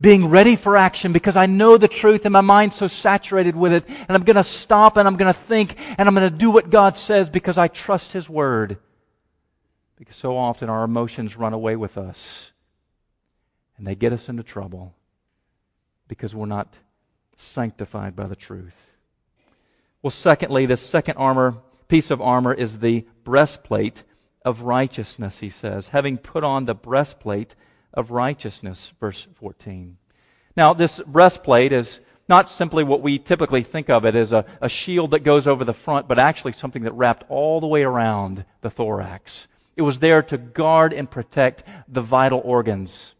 Being 0.00 0.28
ready 0.28 0.54
for 0.54 0.76
action 0.76 1.12
because 1.12 1.36
I 1.36 1.46
know 1.46 1.76
the 1.76 1.88
truth 1.88 2.24
and 2.24 2.32
my 2.32 2.40
mind's 2.40 2.76
so 2.76 2.86
saturated 2.86 3.56
with 3.56 3.72
it 3.72 3.84
and 3.88 4.10
I'm 4.10 4.22
going 4.22 4.36
to 4.36 4.44
stop 4.44 4.96
and 4.96 5.08
I'm 5.08 5.16
going 5.16 5.32
to 5.32 5.38
think 5.38 5.76
and 5.98 6.08
I'm 6.08 6.14
going 6.14 6.30
to 6.30 6.36
do 6.36 6.50
what 6.50 6.70
God 6.70 6.96
says 6.96 7.30
because 7.30 7.58
I 7.58 7.68
trust 7.68 8.12
His 8.12 8.28
Word. 8.28 8.78
Because 9.96 10.16
so 10.16 10.36
often 10.36 10.68
our 10.68 10.84
emotions 10.84 11.36
run 11.36 11.52
away 11.52 11.74
with 11.74 11.98
us 11.98 12.52
and 13.76 13.86
they 13.86 13.96
get 13.96 14.12
us 14.12 14.28
into 14.28 14.42
trouble 14.42 14.94
because 16.06 16.34
we're 16.34 16.46
not 16.46 16.74
sanctified 17.36 18.14
by 18.14 18.26
the 18.26 18.36
truth. 18.36 18.76
Well, 20.02 20.10
secondly, 20.10 20.66
the 20.66 20.76
second 20.76 21.16
armor, 21.16 21.56
piece 21.88 22.10
of 22.10 22.20
armor 22.20 22.54
is 22.54 22.78
the 22.78 23.06
breastplate 23.24 24.04
of 24.44 24.62
righteousness, 24.62 25.38
he 25.38 25.48
says, 25.48 25.88
having 25.88 26.18
put 26.18 26.44
on 26.44 26.64
the 26.64 26.74
breastplate 26.74 27.54
of 27.94 28.10
righteousness, 28.10 28.92
verse 29.00 29.26
14. 29.34 29.96
Now, 30.56 30.74
this 30.74 31.00
breastplate 31.06 31.72
is 31.72 32.00
not 32.28 32.50
simply 32.50 32.84
what 32.84 33.00
we 33.00 33.18
typically 33.18 33.62
think 33.62 33.88
of 33.88 34.04
it 34.04 34.14
as 34.14 34.32
a, 34.32 34.44
a 34.60 34.68
shield 34.68 35.12
that 35.12 35.24
goes 35.24 35.46
over 35.46 35.64
the 35.64 35.72
front, 35.72 36.06
but 36.06 36.18
actually 36.18 36.52
something 36.52 36.82
that 36.82 36.92
wrapped 36.92 37.24
all 37.28 37.60
the 37.60 37.66
way 37.66 37.82
around 37.82 38.44
the 38.60 38.70
thorax. 38.70 39.48
It 39.76 39.82
was 39.82 40.00
there 40.00 40.22
to 40.22 40.36
guard 40.36 40.92
and 40.92 41.10
protect 41.10 41.62
the 41.88 42.02
vital 42.02 42.42
organs. 42.44 43.14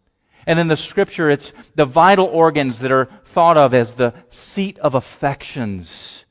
And 0.47 0.59
in 0.59 0.69
the 0.69 0.77
scripture, 0.77 1.31
it's 1.31 1.53
the 1.75 1.85
vital 1.85 2.27
organs 2.27 2.81
that 2.81 2.93
are 2.93 3.09
thought 3.25 3.57
of 3.57 3.73
as 3.73 3.95
the 3.95 4.15
seat 4.29 4.79
of 4.79 4.95
affections 4.95 6.25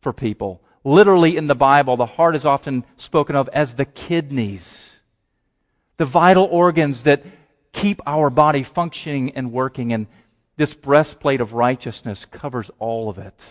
for 0.00 0.12
people. 0.12 0.60
Literally 0.84 1.36
in 1.36 1.46
the 1.46 1.54
Bible, 1.54 1.96
the 1.96 2.06
heart 2.06 2.34
is 2.34 2.44
often 2.44 2.84
spoken 2.96 3.36
of 3.36 3.48
as 3.52 3.74
the 3.74 3.84
kidneys. 3.84 4.92
The 5.96 6.04
vital 6.04 6.44
organs 6.44 7.04
that 7.04 7.24
keep 7.72 8.00
our 8.06 8.30
body 8.30 8.62
functioning 8.62 9.32
and 9.32 9.52
working. 9.52 9.92
And 9.92 10.06
this 10.56 10.74
breastplate 10.74 11.40
of 11.40 11.52
righteousness 11.52 12.24
covers 12.24 12.70
all 12.78 13.08
of 13.08 13.18
it. 13.18 13.42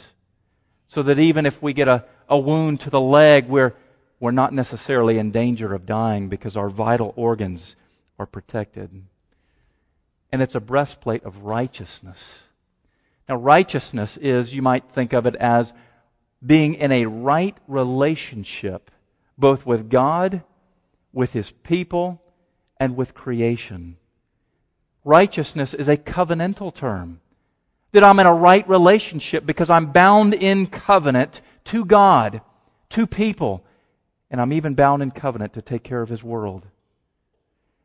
So 0.87 1.01
that 1.03 1.19
even 1.19 1.45
if 1.45 1.61
we 1.61 1.73
get 1.73 1.87
a, 1.87 2.05
a 2.27 2.37
wound 2.37 2.81
to 2.81 2.89
the 2.89 3.01
leg, 3.01 3.47
we're, 3.47 3.73
we're 4.19 4.31
not 4.31 4.53
necessarily 4.53 5.17
in 5.17 5.31
danger 5.31 5.73
of 5.73 5.85
dying 5.85 6.29
because 6.29 6.57
our 6.57 6.69
vital 6.69 7.13
organs 7.15 7.75
are 8.19 8.25
protected 8.25 9.03
and 10.31 10.41
it's 10.41 10.55
a 10.55 10.59
breastplate 10.59 11.23
of 11.23 11.43
righteousness. 11.43 12.23
Now, 13.27 13.35
righteousness 13.35 14.17
is, 14.17 14.53
you 14.53 14.61
might 14.61 14.89
think 14.89 15.13
of 15.13 15.25
it 15.25 15.35
as 15.35 15.73
being 16.45 16.73
in 16.75 16.91
a 16.91 17.05
right 17.05 17.57
relationship, 17.67 18.91
both 19.37 19.65
with 19.65 19.89
God, 19.89 20.43
with 21.13 21.33
His 21.33 21.51
people, 21.51 22.21
and 22.77 22.95
with 22.95 23.13
creation. 23.13 23.97
Righteousness 25.03 25.73
is 25.73 25.87
a 25.87 25.97
covenantal 25.97 26.73
term. 26.73 27.21
That 27.91 28.03
I'm 28.03 28.19
in 28.19 28.27
a 28.27 28.33
right 28.33 28.67
relationship 28.69 29.45
because 29.45 29.69
I'm 29.69 29.91
bound 29.91 30.33
in 30.33 30.67
covenant 30.67 31.41
to 31.65 31.83
God, 31.83 32.41
to 32.89 33.05
people, 33.05 33.63
and 34.29 34.39
I'm 34.39 34.53
even 34.53 34.75
bound 34.75 35.03
in 35.03 35.11
covenant 35.11 35.53
to 35.53 35.61
take 35.61 35.83
care 35.83 36.01
of 36.01 36.09
His 36.09 36.23
world. 36.23 36.67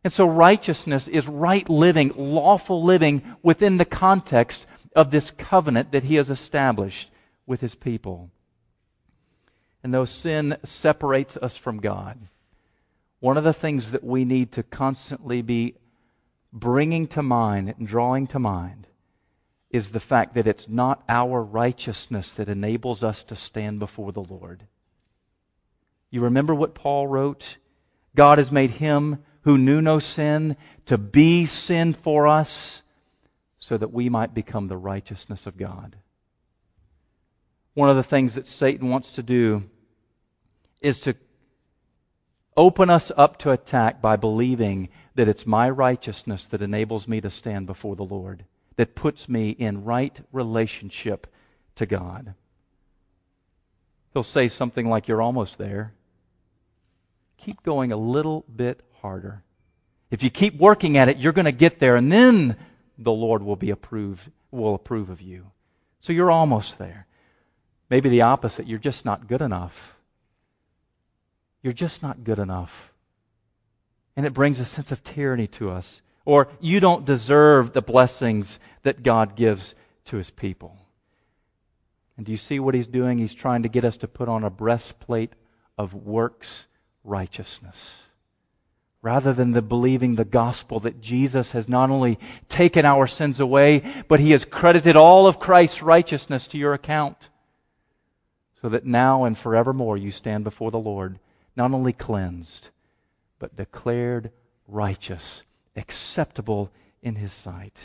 And 0.07 0.13
so 0.13 0.25
righteousness 0.29 1.09
is 1.09 1.27
right 1.27 1.69
living, 1.69 2.13
lawful 2.17 2.85
living 2.85 3.23
within 3.43 3.77
the 3.77 3.85
context 3.85 4.65
of 4.95 5.11
this 5.11 5.33
covenant 5.33 5.91
that 5.91 6.05
he 6.05 6.15
has 6.15 6.31
established 6.31 7.11
with 7.45 7.61
his 7.61 7.75
people. 7.75 8.31
And 9.83 9.93
though 9.93 10.05
sin 10.05 10.59
separates 10.63 11.37
us 11.37 11.57
from 11.57 11.81
God, 11.81 12.19
one 13.19 13.37
of 13.37 13.43
the 13.43 13.53
things 13.53 13.91
that 13.91 14.05
we 14.05 14.25
need 14.25 14.53
to 14.53 14.63
constantly 14.63 15.43
be 15.43 15.75
bringing 16.59 17.07
to 17.07 17.23
mind 17.23 17.75
and 17.79 17.87
drawing 17.87 18.27
to 18.29 18.39
mind 18.39 18.87
is 19.71 19.93
the 19.93 20.01
fact 20.01 20.35
that 20.35 20.47
it's 20.47 20.69
not 20.69 21.05
our 21.09 21.43
righteousness 21.43 22.33
that 22.33 22.49
enables 22.49 23.05
us 23.05 23.23
to 23.23 23.37
stand 23.37 23.79
before 23.79 24.11
the 24.11 24.23
Lord. 24.23 24.63
You 26.11 26.23
remember 26.23 26.55
what 26.55 26.75
Paul 26.75 27.07
wrote? 27.07 27.59
God 28.15 28.39
has 28.39 28.51
made 28.51 28.71
him 28.71 29.23
who 29.43 29.59
knew 29.59 29.83
no 29.83 29.99
sin 29.99 30.57
to 30.87 30.97
be 30.97 31.45
sin 31.45 31.93
for 31.93 32.27
us 32.27 32.83
so 33.59 33.77
that 33.77 33.93
we 33.93 34.09
might 34.09 34.33
become 34.33 34.69
the 34.69 34.79
righteousness 34.79 35.47
of 35.47 35.59
God. 35.59 35.97
One 37.75 37.91
of 37.91 37.97
the 37.97 38.03
things 38.03 38.35
that 38.35 38.49
Satan 38.49 38.89
wants 38.89 39.13
to 39.13 39.23
do 39.23 39.65
is 40.81 41.01
to 41.01 41.15
open 42.57 42.91
us 42.91 43.13
up 43.17 43.39
to 43.39 43.51
attack 43.51 44.01
by 44.01 44.17
believing 44.17 44.89
that 45.15 45.29
it's 45.29 45.47
my 45.47 45.69
righteousness 45.69 46.47
that 46.47 46.63
enables 46.63 47.07
me 47.07 47.21
to 47.21 47.31
stand 47.31 47.67
before 47.67 47.97
the 47.97 48.05
Lord, 48.05 48.45
that 48.77 48.95
puts 48.95 49.29
me 49.29 49.51
in 49.51 49.85
right 49.85 50.19
relationship 50.33 51.27
to 51.77 51.87
God. 51.87 52.35
He'll 54.13 54.23
say 54.23 54.49
something 54.49 54.89
like, 54.89 55.09
You're 55.09 55.23
almost 55.23 55.59
there. 55.59 55.93
Keep 57.37 57.63
going 57.63 57.93
a 57.93 57.97
little 57.97 58.45
bit 58.55 58.81
harder. 59.03 59.43
If 60.11 60.23
you 60.23 60.31
keep 60.31 60.57
working 60.57 60.97
at 60.97 61.09
it, 61.09 61.19
you're 61.19 61.33
going 61.33 61.47
to 61.47 61.53
get 61.53 61.79
there, 61.79 61.97
and 61.97 62.11
then 62.11 62.57
the 62.97 63.13
Lord 63.13 63.43
will 63.43 63.57
be 63.57 63.71
approved, 63.71 64.31
will 64.51 64.75
approve 64.75 65.11
of 65.11 65.21
you. 65.21 65.51
So 66.01 66.13
you're 66.13 66.31
almost 66.31 66.79
there. 66.79 67.07
Maybe 67.91 68.09
the 68.09 68.23
opposite, 68.23 68.67
you're 68.67 68.79
just 68.79 69.05
not 69.05 69.29
good 69.29 69.43
enough. 69.43 69.96
You're 71.67 71.73
just 71.73 72.01
not 72.01 72.23
good 72.23 72.39
enough. 72.39 72.93
And 74.15 74.25
it 74.25 74.33
brings 74.33 74.61
a 74.61 74.65
sense 74.65 74.93
of 74.93 75.03
tyranny 75.03 75.49
to 75.49 75.69
us. 75.69 76.01
Or 76.25 76.47
you 76.61 76.79
don't 76.79 77.05
deserve 77.05 77.73
the 77.73 77.83
blessings 77.83 78.61
that 78.85 79.03
God 79.03 79.35
gives 79.35 79.75
to 80.05 80.17
his 80.17 80.31
people. 80.31 80.77
And 82.17 82.25
do 82.25 82.31
you 82.31 82.39
see 82.39 82.61
what 82.61 82.77
he's 82.77 82.87
doing? 82.87 83.19
He's 83.19 83.35
trying 83.35 83.65
to 83.65 83.69
get 83.69 83.85
us 83.85 83.97
to 83.97 84.07
put 84.07 84.29
on 84.29 84.45
a 84.45 84.49
breastplate 84.49 85.33
of 85.77 85.93
works 85.93 86.69
righteousness. 87.03 88.05
Rather 89.03 89.33
than 89.33 89.51
the 89.51 89.61
believing 89.61 90.15
the 90.15 90.25
gospel 90.25 90.79
that 90.79 91.01
Jesus 91.01 91.51
has 91.51 91.69
not 91.69 91.91
only 91.91 92.17
taken 92.49 92.85
our 92.85 93.09
sins 93.09 93.41
away, 93.41 93.83
but 94.07 94.21
he 94.21 94.31
has 94.31 94.45
credited 94.45 94.95
all 94.95 95.27
of 95.27 95.41
Christ's 95.41 95.83
righteousness 95.83 96.47
to 96.47 96.59
your 96.59 96.75
account. 96.75 97.29
So 98.63 98.69
that 98.69 98.87
now 98.87 99.25
and 99.25 99.37
forevermore 99.37 99.97
you 99.99 100.13
stand 100.13 100.45
before 100.45 100.71
the 100.71 100.79
Lord 100.79 101.19
not 101.57 101.73
only 101.73 101.93
cleansed, 101.93 102.69
but 103.39 103.57
declared 103.57 104.31
righteous, 104.69 105.43
acceptable 105.75 106.71
in 107.03 107.17
his 107.17 107.33
sight. 107.33 107.79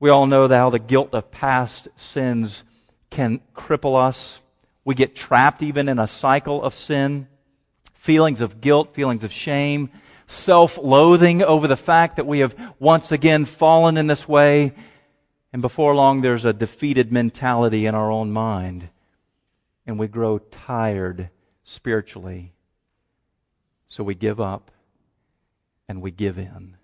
We 0.00 0.10
all 0.10 0.26
know 0.26 0.48
how 0.48 0.70
the 0.70 0.78
guilt 0.78 1.10
of 1.12 1.30
past 1.30 1.88
sins 1.96 2.64
can 3.10 3.40
cripple 3.54 3.96
us. 3.96 4.40
We 4.84 4.94
get 4.94 5.14
trapped 5.14 5.62
even 5.62 5.88
in 5.88 5.98
a 5.98 6.06
cycle 6.06 6.62
of 6.62 6.74
sin. 6.74 7.28
Feelings 7.94 8.40
of 8.40 8.60
guilt, 8.60 8.94
feelings 8.94 9.22
of 9.22 9.30
shame, 9.30 9.90
self 10.26 10.76
loathing 10.76 11.42
over 11.42 11.68
the 11.68 11.76
fact 11.76 12.16
that 12.16 12.26
we 12.26 12.40
have 12.40 12.56
once 12.80 13.12
again 13.12 13.44
fallen 13.44 13.96
in 13.96 14.08
this 14.08 14.26
way. 14.26 14.72
And 15.52 15.62
before 15.62 15.94
long, 15.94 16.20
there's 16.20 16.44
a 16.44 16.52
defeated 16.52 17.12
mentality 17.12 17.86
in 17.86 17.94
our 17.94 18.10
own 18.10 18.32
mind. 18.32 18.88
And 19.86 19.98
we 19.98 20.08
grow 20.08 20.38
tired 20.38 21.30
spiritually. 21.64 22.52
So 23.86 24.02
we 24.04 24.14
give 24.14 24.40
up 24.40 24.70
and 25.88 26.00
we 26.00 26.10
give 26.10 26.38
in. 26.38 26.76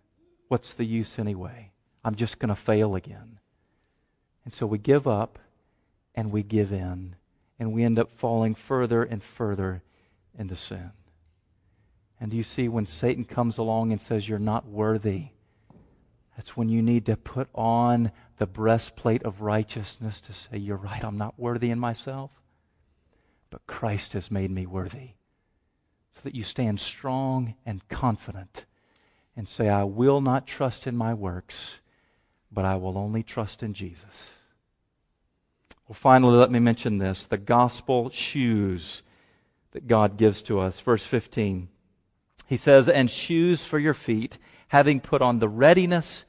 What's 0.49 0.75
the 0.75 0.85
use 0.85 1.19
anyway? 1.19 1.71
I'm 2.05 2.15
just 2.15 2.39
going 2.39 2.49
to 2.49 2.55
fail 2.55 2.95
again. 2.95 3.39
And 4.45 4.55
so 4.55 4.67
we 4.67 4.79
give 4.79 5.07
up 5.07 5.39
and 6.15 6.33
we 6.33 6.43
give 6.43 6.73
in. 6.73 7.17
And 7.59 7.73
we 7.73 7.83
end 7.83 7.99
up 7.99 8.13
falling 8.13 8.55
further 8.55 9.03
and 9.03 9.23
further 9.23 9.83
into 10.39 10.55
sin. 10.55 10.93
And 12.21 12.31
do 12.31 12.37
you 12.37 12.43
see, 12.43 12.69
when 12.69 12.87
Satan 12.87 13.25
comes 13.25 13.59
along 13.59 13.91
and 13.91 14.01
says, 14.01 14.29
You're 14.29 14.39
not 14.39 14.67
worthy, 14.67 15.29
that's 16.37 16.57
when 16.57 16.69
you 16.69 16.83
need 16.83 17.07
to 17.07 17.17
put 17.17 17.49
on 17.55 18.13
the 18.39 18.47
breastplate 18.47 19.25
of 19.25 19.41
righteousness 19.41 20.21
to 20.21 20.33
say, 20.33 20.57
You're 20.57 20.77
right, 20.77 21.05
I'm 21.05 21.19
not 21.19 21.39
worthy 21.39 21.71
in 21.71 21.79
myself 21.79 22.31
but 23.51 23.67
Christ 23.67 24.13
has 24.13 24.31
made 24.31 24.51
me 24.51 24.67
worthy. 24.67 25.11
So 26.15 26.21
that 26.25 26.35
you 26.35 26.43
stand 26.43 26.81
strong 26.81 27.55
and 27.65 27.87
confident 27.89 28.65
and 29.37 29.49
say, 29.49 29.69
I 29.69 29.85
will 29.85 30.21
not 30.21 30.47
trust 30.47 30.87
in 30.87 30.97
my 30.97 31.15
works, 31.15 31.81
but 32.51 32.65
I 32.65 32.77
will 32.77 32.99
only 32.99 33.23
trust 33.23 33.63
in 33.63 33.73
Jesus. 33.73 34.31
Well, 35.87 35.95
finally, 35.95 36.37
let 36.37 36.51
me 36.51 36.59
mention 36.59 36.99
this 36.99 37.25
the 37.25 37.39
gospel 37.39 38.11
shoes 38.11 39.03
that 39.73 39.87
God 39.87 40.17
gives 40.17 40.43
to 40.43 40.61
us. 40.61 40.81
Verse 40.81 41.05
15. 41.05 41.69
He 42.47 42.57
says, 42.57 42.89
And 42.89 43.11
shoes 43.11 43.65
for 43.65 43.79
your 43.79 43.95
feet, 43.95 44.39
having 44.69 45.01
put 45.01 45.23
on 45.23 45.39
the 45.39 45.49
readiness 45.49 46.25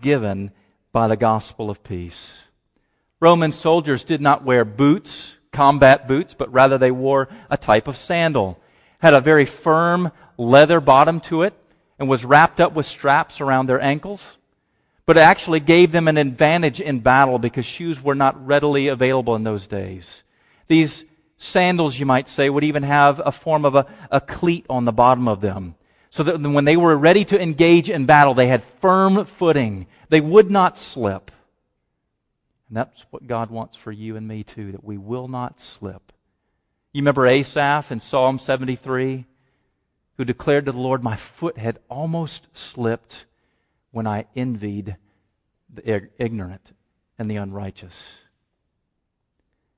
given 0.00 0.50
by 0.92 1.08
the 1.08 1.16
gospel 1.16 1.70
of 1.70 1.82
peace. 1.82 2.36
Roman 3.20 3.52
soldiers 3.52 4.04
did 4.04 4.20
not 4.20 4.44
wear 4.44 4.64
boots 4.64 5.36
combat 5.52 6.08
boots, 6.08 6.34
but 6.34 6.52
rather 6.52 6.78
they 6.78 6.90
wore 6.90 7.28
a 7.50 7.56
type 7.56 7.86
of 7.86 7.96
sandal. 7.96 8.58
Had 8.98 9.14
a 9.14 9.20
very 9.20 9.44
firm 9.44 10.10
leather 10.36 10.80
bottom 10.80 11.20
to 11.20 11.42
it 11.42 11.54
and 11.98 12.08
was 12.08 12.24
wrapped 12.24 12.60
up 12.60 12.72
with 12.72 12.86
straps 12.86 13.40
around 13.40 13.66
their 13.66 13.80
ankles. 13.80 14.38
But 15.04 15.16
it 15.16 15.20
actually 15.20 15.60
gave 15.60 15.92
them 15.92 16.08
an 16.08 16.16
advantage 16.16 16.80
in 16.80 17.00
battle 17.00 17.38
because 17.38 17.64
shoes 17.64 18.02
were 18.02 18.14
not 18.14 18.46
readily 18.46 18.88
available 18.88 19.34
in 19.34 19.44
those 19.44 19.66
days. 19.66 20.22
These 20.68 21.04
sandals, 21.38 21.98
you 21.98 22.06
might 22.06 22.28
say, 22.28 22.48
would 22.48 22.64
even 22.64 22.84
have 22.84 23.20
a 23.24 23.32
form 23.32 23.64
of 23.64 23.74
a, 23.74 23.86
a 24.10 24.20
cleat 24.20 24.64
on 24.70 24.84
the 24.84 24.92
bottom 24.92 25.28
of 25.28 25.40
them. 25.40 25.74
So 26.10 26.22
that 26.22 26.40
when 26.40 26.64
they 26.64 26.76
were 26.76 26.96
ready 26.96 27.24
to 27.26 27.40
engage 27.40 27.90
in 27.90 28.06
battle, 28.06 28.34
they 28.34 28.46
had 28.46 28.62
firm 28.62 29.24
footing. 29.24 29.86
They 30.08 30.20
would 30.20 30.50
not 30.50 30.78
slip. 30.78 31.30
And 32.72 32.78
that's 32.78 33.04
what 33.10 33.26
God 33.26 33.50
wants 33.50 33.76
for 33.76 33.92
you 33.92 34.16
and 34.16 34.26
me 34.26 34.44
too, 34.44 34.72
that 34.72 34.82
we 34.82 34.96
will 34.96 35.28
not 35.28 35.60
slip. 35.60 36.10
You 36.94 37.02
remember 37.02 37.26
Asaph 37.26 37.92
in 37.92 38.00
Psalm 38.00 38.38
73, 38.38 39.26
who 40.16 40.24
declared 40.24 40.64
to 40.64 40.72
the 40.72 40.78
Lord, 40.78 41.02
My 41.02 41.16
foot 41.16 41.58
had 41.58 41.80
almost 41.90 42.46
slipped 42.54 43.26
when 43.90 44.06
I 44.06 44.24
envied 44.34 44.96
the 45.68 46.08
ignorant 46.16 46.72
and 47.18 47.30
the 47.30 47.36
unrighteous. 47.36 48.12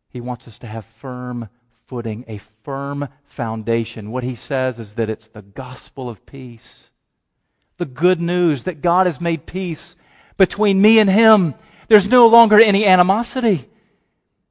He 0.09 0.21
wants 0.21 0.47
us 0.47 0.57
to 0.61 0.69
have 0.69 0.85
firm 0.85 1.49
footing, 1.89 2.25
a 2.29 2.39
firm 2.39 3.09
foundation. 3.25 4.13
What 4.13 4.23
he 4.23 4.37
says 4.37 4.79
is 4.79 4.93
that 4.93 5.11
it's 5.11 5.27
the 5.27 5.43
gospel 5.43 6.09
of 6.09 6.27
peace. 6.27 6.91
The 7.77 7.87
good 7.87 8.21
news 8.21 8.63
that 8.63 8.83
God 8.83 9.07
has 9.07 9.21
made 9.21 9.47
peace 9.47 9.97
between 10.37 10.81
me 10.81 11.01
and 11.01 11.11
him 11.11 11.57
there's 11.89 12.07
no 12.07 12.27
longer 12.27 12.59
any 12.59 12.87
animosity. 12.87 13.69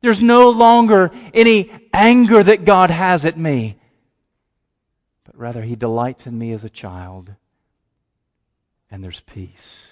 There's 0.02 0.22
no 0.22 0.50
longer 0.50 1.12
any 1.34 1.72
anger 1.94 2.44
that 2.44 2.66
God 2.66 2.90
has 2.90 3.26
at 3.26 3.38
me. 3.38 3.78
But 5.24 5.38
rather, 5.38 5.62
He 5.62 5.76
delights 5.76 6.28
in 6.28 6.38
me 6.38 6.52
as 6.52 6.64
a 6.64 6.70
child. 6.70 7.34
And 8.92 9.04
there's 9.04 9.22
peace. 9.22 9.88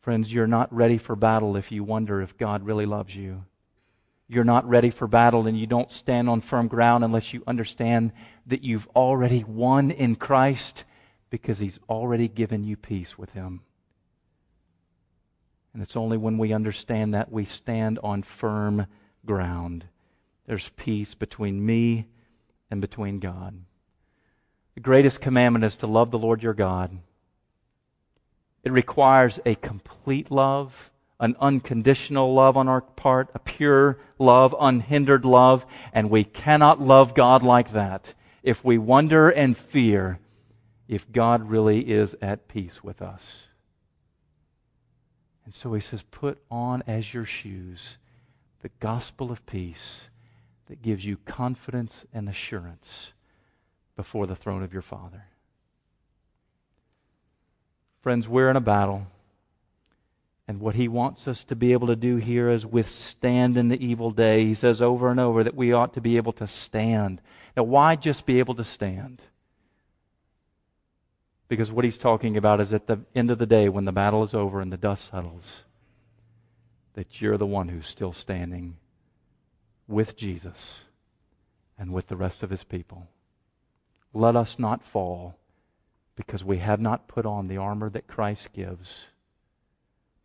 Friends, 0.00 0.32
you're 0.32 0.46
not 0.46 0.74
ready 0.74 0.96
for 0.96 1.14
battle 1.14 1.56
if 1.56 1.70
you 1.70 1.84
wonder 1.84 2.22
if 2.22 2.38
God 2.38 2.64
really 2.64 2.86
loves 2.86 3.14
you. 3.14 3.44
You're 4.26 4.44
not 4.44 4.68
ready 4.68 4.90
for 4.90 5.06
battle 5.06 5.46
and 5.46 5.58
you 5.58 5.66
don't 5.66 5.92
stand 5.92 6.30
on 6.30 6.40
firm 6.40 6.68
ground 6.68 7.04
unless 7.04 7.34
you 7.34 7.42
understand 7.46 8.12
that 8.46 8.64
you've 8.64 8.88
already 8.96 9.44
won 9.44 9.90
in 9.90 10.16
Christ 10.16 10.84
because 11.28 11.58
He's 11.58 11.78
already 11.88 12.28
given 12.28 12.64
you 12.64 12.76
peace 12.76 13.18
with 13.18 13.32
Him. 13.32 13.60
And 15.72 15.82
it's 15.82 15.96
only 15.96 16.16
when 16.16 16.38
we 16.38 16.52
understand 16.52 17.14
that 17.14 17.30
we 17.30 17.44
stand 17.44 17.98
on 18.02 18.22
firm 18.22 18.86
ground. 19.24 19.84
There's 20.46 20.70
peace 20.70 21.14
between 21.14 21.64
me 21.64 22.06
and 22.70 22.80
between 22.80 23.20
God. 23.20 23.54
The 24.74 24.80
greatest 24.80 25.20
commandment 25.20 25.64
is 25.64 25.76
to 25.76 25.86
love 25.86 26.10
the 26.10 26.18
Lord 26.18 26.42
your 26.42 26.54
God. 26.54 26.98
It 28.64 28.72
requires 28.72 29.38
a 29.46 29.54
complete 29.54 30.30
love, 30.30 30.90
an 31.18 31.36
unconditional 31.40 32.34
love 32.34 32.56
on 32.56 32.68
our 32.68 32.80
part, 32.80 33.30
a 33.34 33.38
pure 33.38 33.98
love, 34.18 34.54
unhindered 34.58 35.24
love, 35.24 35.64
and 35.92 36.10
we 36.10 36.24
cannot 36.24 36.80
love 36.80 37.14
God 37.14 37.42
like 37.42 37.72
that 37.72 38.14
if 38.42 38.64
we 38.64 38.78
wonder 38.78 39.28
and 39.28 39.56
fear 39.56 40.18
if 40.88 41.10
God 41.12 41.48
really 41.48 41.90
is 41.90 42.16
at 42.20 42.48
peace 42.48 42.82
with 42.82 43.00
us. 43.00 43.44
And 45.50 45.54
so 45.56 45.74
he 45.74 45.80
says, 45.80 46.02
Put 46.12 46.38
on 46.48 46.84
as 46.86 47.12
your 47.12 47.24
shoes 47.24 47.98
the 48.62 48.70
gospel 48.78 49.32
of 49.32 49.44
peace 49.46 50.08
that 50.68 50.80
gives 50.80 51.04
you 51.04 51.16
confidence 51.26 52.04
and 52.14 52.28
assurance 52.28 53.12
before 53.96 54.28
the 54.28 54.36
throne 54.36 54.62
of 54.62 54.72
your 54.72 54.80
Father. 54.80 55.24
Friends, 58.00 58.28
we're 58.28 58.48
in 58.48 58.54
a 58.54 58.60
battle. 58.60 59.08
And 60.46 60.60
what 60.60 60.76
he 60.76 60.86
wants 60.86 61.26
us 61.26 61.42
to 61.42 61.56
be 61.56 61.72
able 61.72 61.88
to 61.88 61.96
do 61.96 62.18
here 62.18 62.48
is 62.48 62.64
withstand 62.64 63.58
in 63.58 63.66
the 63.66 63.84
evil 63.84 64.12
day. 64.12 64.44
He 64.44 64.54
says 64.54 64.80
over 64.80 65.10
and 65.10 65.18
over 65.18 65.42
that 65.42 65.56
we 65.56 65.72
ought 65.72 65.94
to 65.94 66.00
be 66.00 66.16
able 66.16 66.34
to 66.34 66.46
stand. 66.46 67.20
Now, 67.56 67.64
why 67.64 67.96
just 67.96 68.24
be 68.24 68.38
able 68.38 68.54
to 68.54 68.62
stand? 68.62 69.20
Because 71.50 71.70
what 71.70 71.84
he's 71.84 71.98
talking 71.98 72.38
about 72.38 72.60
is 72.60 72.72
at 72.72 72.86
the 72.86 73.00
end 73.14 73.30
of 73.30 73.38
the 73.38 73.44
day, 73.44 73.68
when 73.68 73.84
the 73.84 73.92
battle 73.92 74.22
is 74.22 74.32
over 74.32 74.62
and 74.62 74.72
the 74.72 74.78
dust 74.78 75.10
settles, 75.10 75.64
that 76.94 77.20
you're 77.20 77.36
the 77.36 77.44
one 77.44 77.68
who's 77.68 77.86
still 77.86 78.12
standing 78.12 78.76
with 79.86 80.16
Jesus 80.16 80.80
and 81.76 81.92
with 81.92 82.06
the 82.06 82.16
rest 82.16 82.42
of 82.42 82.50
his 82.50 82.64
people. 82.64 83.08
Let 84.14 84.36
us 84.36 84.58
not 84.58 84.82
fall 84.82 85.36
because 86.16 86.44
we 86.44 86.58
have 86.58 86.80
not 86.80 87.08
put 87.08 87.26
on 87.26 87.48
the 87.48 87.56
armor 87.56 87.90
that 87.90 88.06
Christ 88.06 88.52
gives 88.54 89.08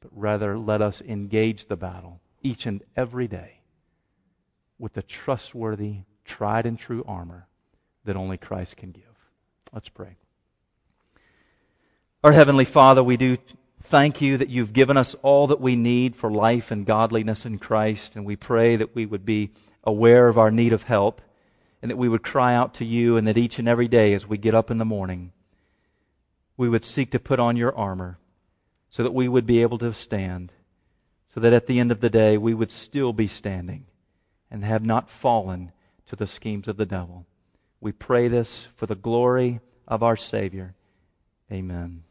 but 0.05 0.21
rather 0.21 0.55
let 0.55 0.83
us 0.83 1.01
engage 1.01 1.65
the 1.65 1.75
battle 1.75 2.21
each 2.43 2.67
and 2.67 2.83
every 2.95 3.27
day 3.27 3.61
with 4.77 4.93
the 4.93 5.01
trustworthy, 5.01 6.01
tried 6.23 6.67
and 6.67 6.77
true 6.77 7.03
armor 7.07 7.47
that 8.03 8.15
only 8.15 8.37
Christ 8.37 8.77
can 8.77 8.91
give. 8.91 9.03
Let's 9.73 9.89
pray. 9.89 10.17
Our 12.25 12.31
Heavenly 12.31 12.65
Father, 12.65 13.03
we 13.03 13.17
do 13.17 13.37
thank 13.83 14.19
you 14.19 14.37
that 14.37 14.49
you've 14.49 14.73
given 14.73 14.97
us 14.97 15.13
all 15.21 15.45
that 15.45 15.61
we 15.61 15.75
need 15.75 16.15
for 16.15 16.31
life 16.31 16.71
and 16.71 16.83
godliness 16.83 17.45
in 17.45 17.59
Christ, 17.59 18.15
and 18.15 18.25
we 18.25 18.35
pray 18.35 18.75
that 18.77 18.95
we 18.95 19.05
would 19.05 19.27
be 19.27 19.51
aware 19.83 20.27
of 20.27 20.35
our 20.35 20.49
need 20.49 20.73
of 20.73 20.81
help 20.81 21.21
and 21.83 21.91
that 21.91 21.97
we 21.97 22.09
would 22.09 22.23
cry 22.23 22.55
out 22.55 22.73
to 22.73 22.83
you, 22.83 23.15
and 23.15 23.27
that 23.27 23.37
each 23.37 23.59
and 23.59 23.67
every 23.67 23.87
day 23.87 24.15
as 24.15 24.25
we 24.25 24.39
get 24.39 24.55
up 24.55 24.71
in 24.71 24.79
the 24.79 24.85
morning, 24.85 25.33
we 26.57 26.67
would 26.67 26.83
seek 26.83 27.11
to 27.11 27.19
put 27.19 27.39
on 27.39 27.57
your 27.57 27.77
armor 27.77 28.17
so 28.89 29.03
that 29.03 29.13
we 29.13 29.27
would 29.27 29.45
be 29.45 29.61
able 29.61 29.77
to 29.77 29.93
stand, 29.93 30.51
so 31.31 31.39
that 31.39 31.53
at 31.53 31.67
the 31.67 31.79
end 31.79 31.91
of 31.91 32.01
the 32.01 32.09
day 32.09 32.39
we 32.39 32.55
would 32.55 32.71
still 32.71 33.13
be 33.13 33.27
standing 33.27 33.85
and 34.49 34.65
have 34.65 34.83
not 34.83 35.11
fallen 35.11 35.71
to 36.07 36.15
the 36.15 36.25
schemes 36.25 36.67
of 36.67 36.77
the 36.77 36.87
devil. 36.87 37.27
We 37.79 37.91
pray 37.91 38.27
this 38.29 38.65
for 38.75 38.87
the 38.87 38.95
glory 38.95 39.59
of 39.87 40.01
our 40.01 40.15
Savior. 40.15 40.73
Amen. 41.51 42.05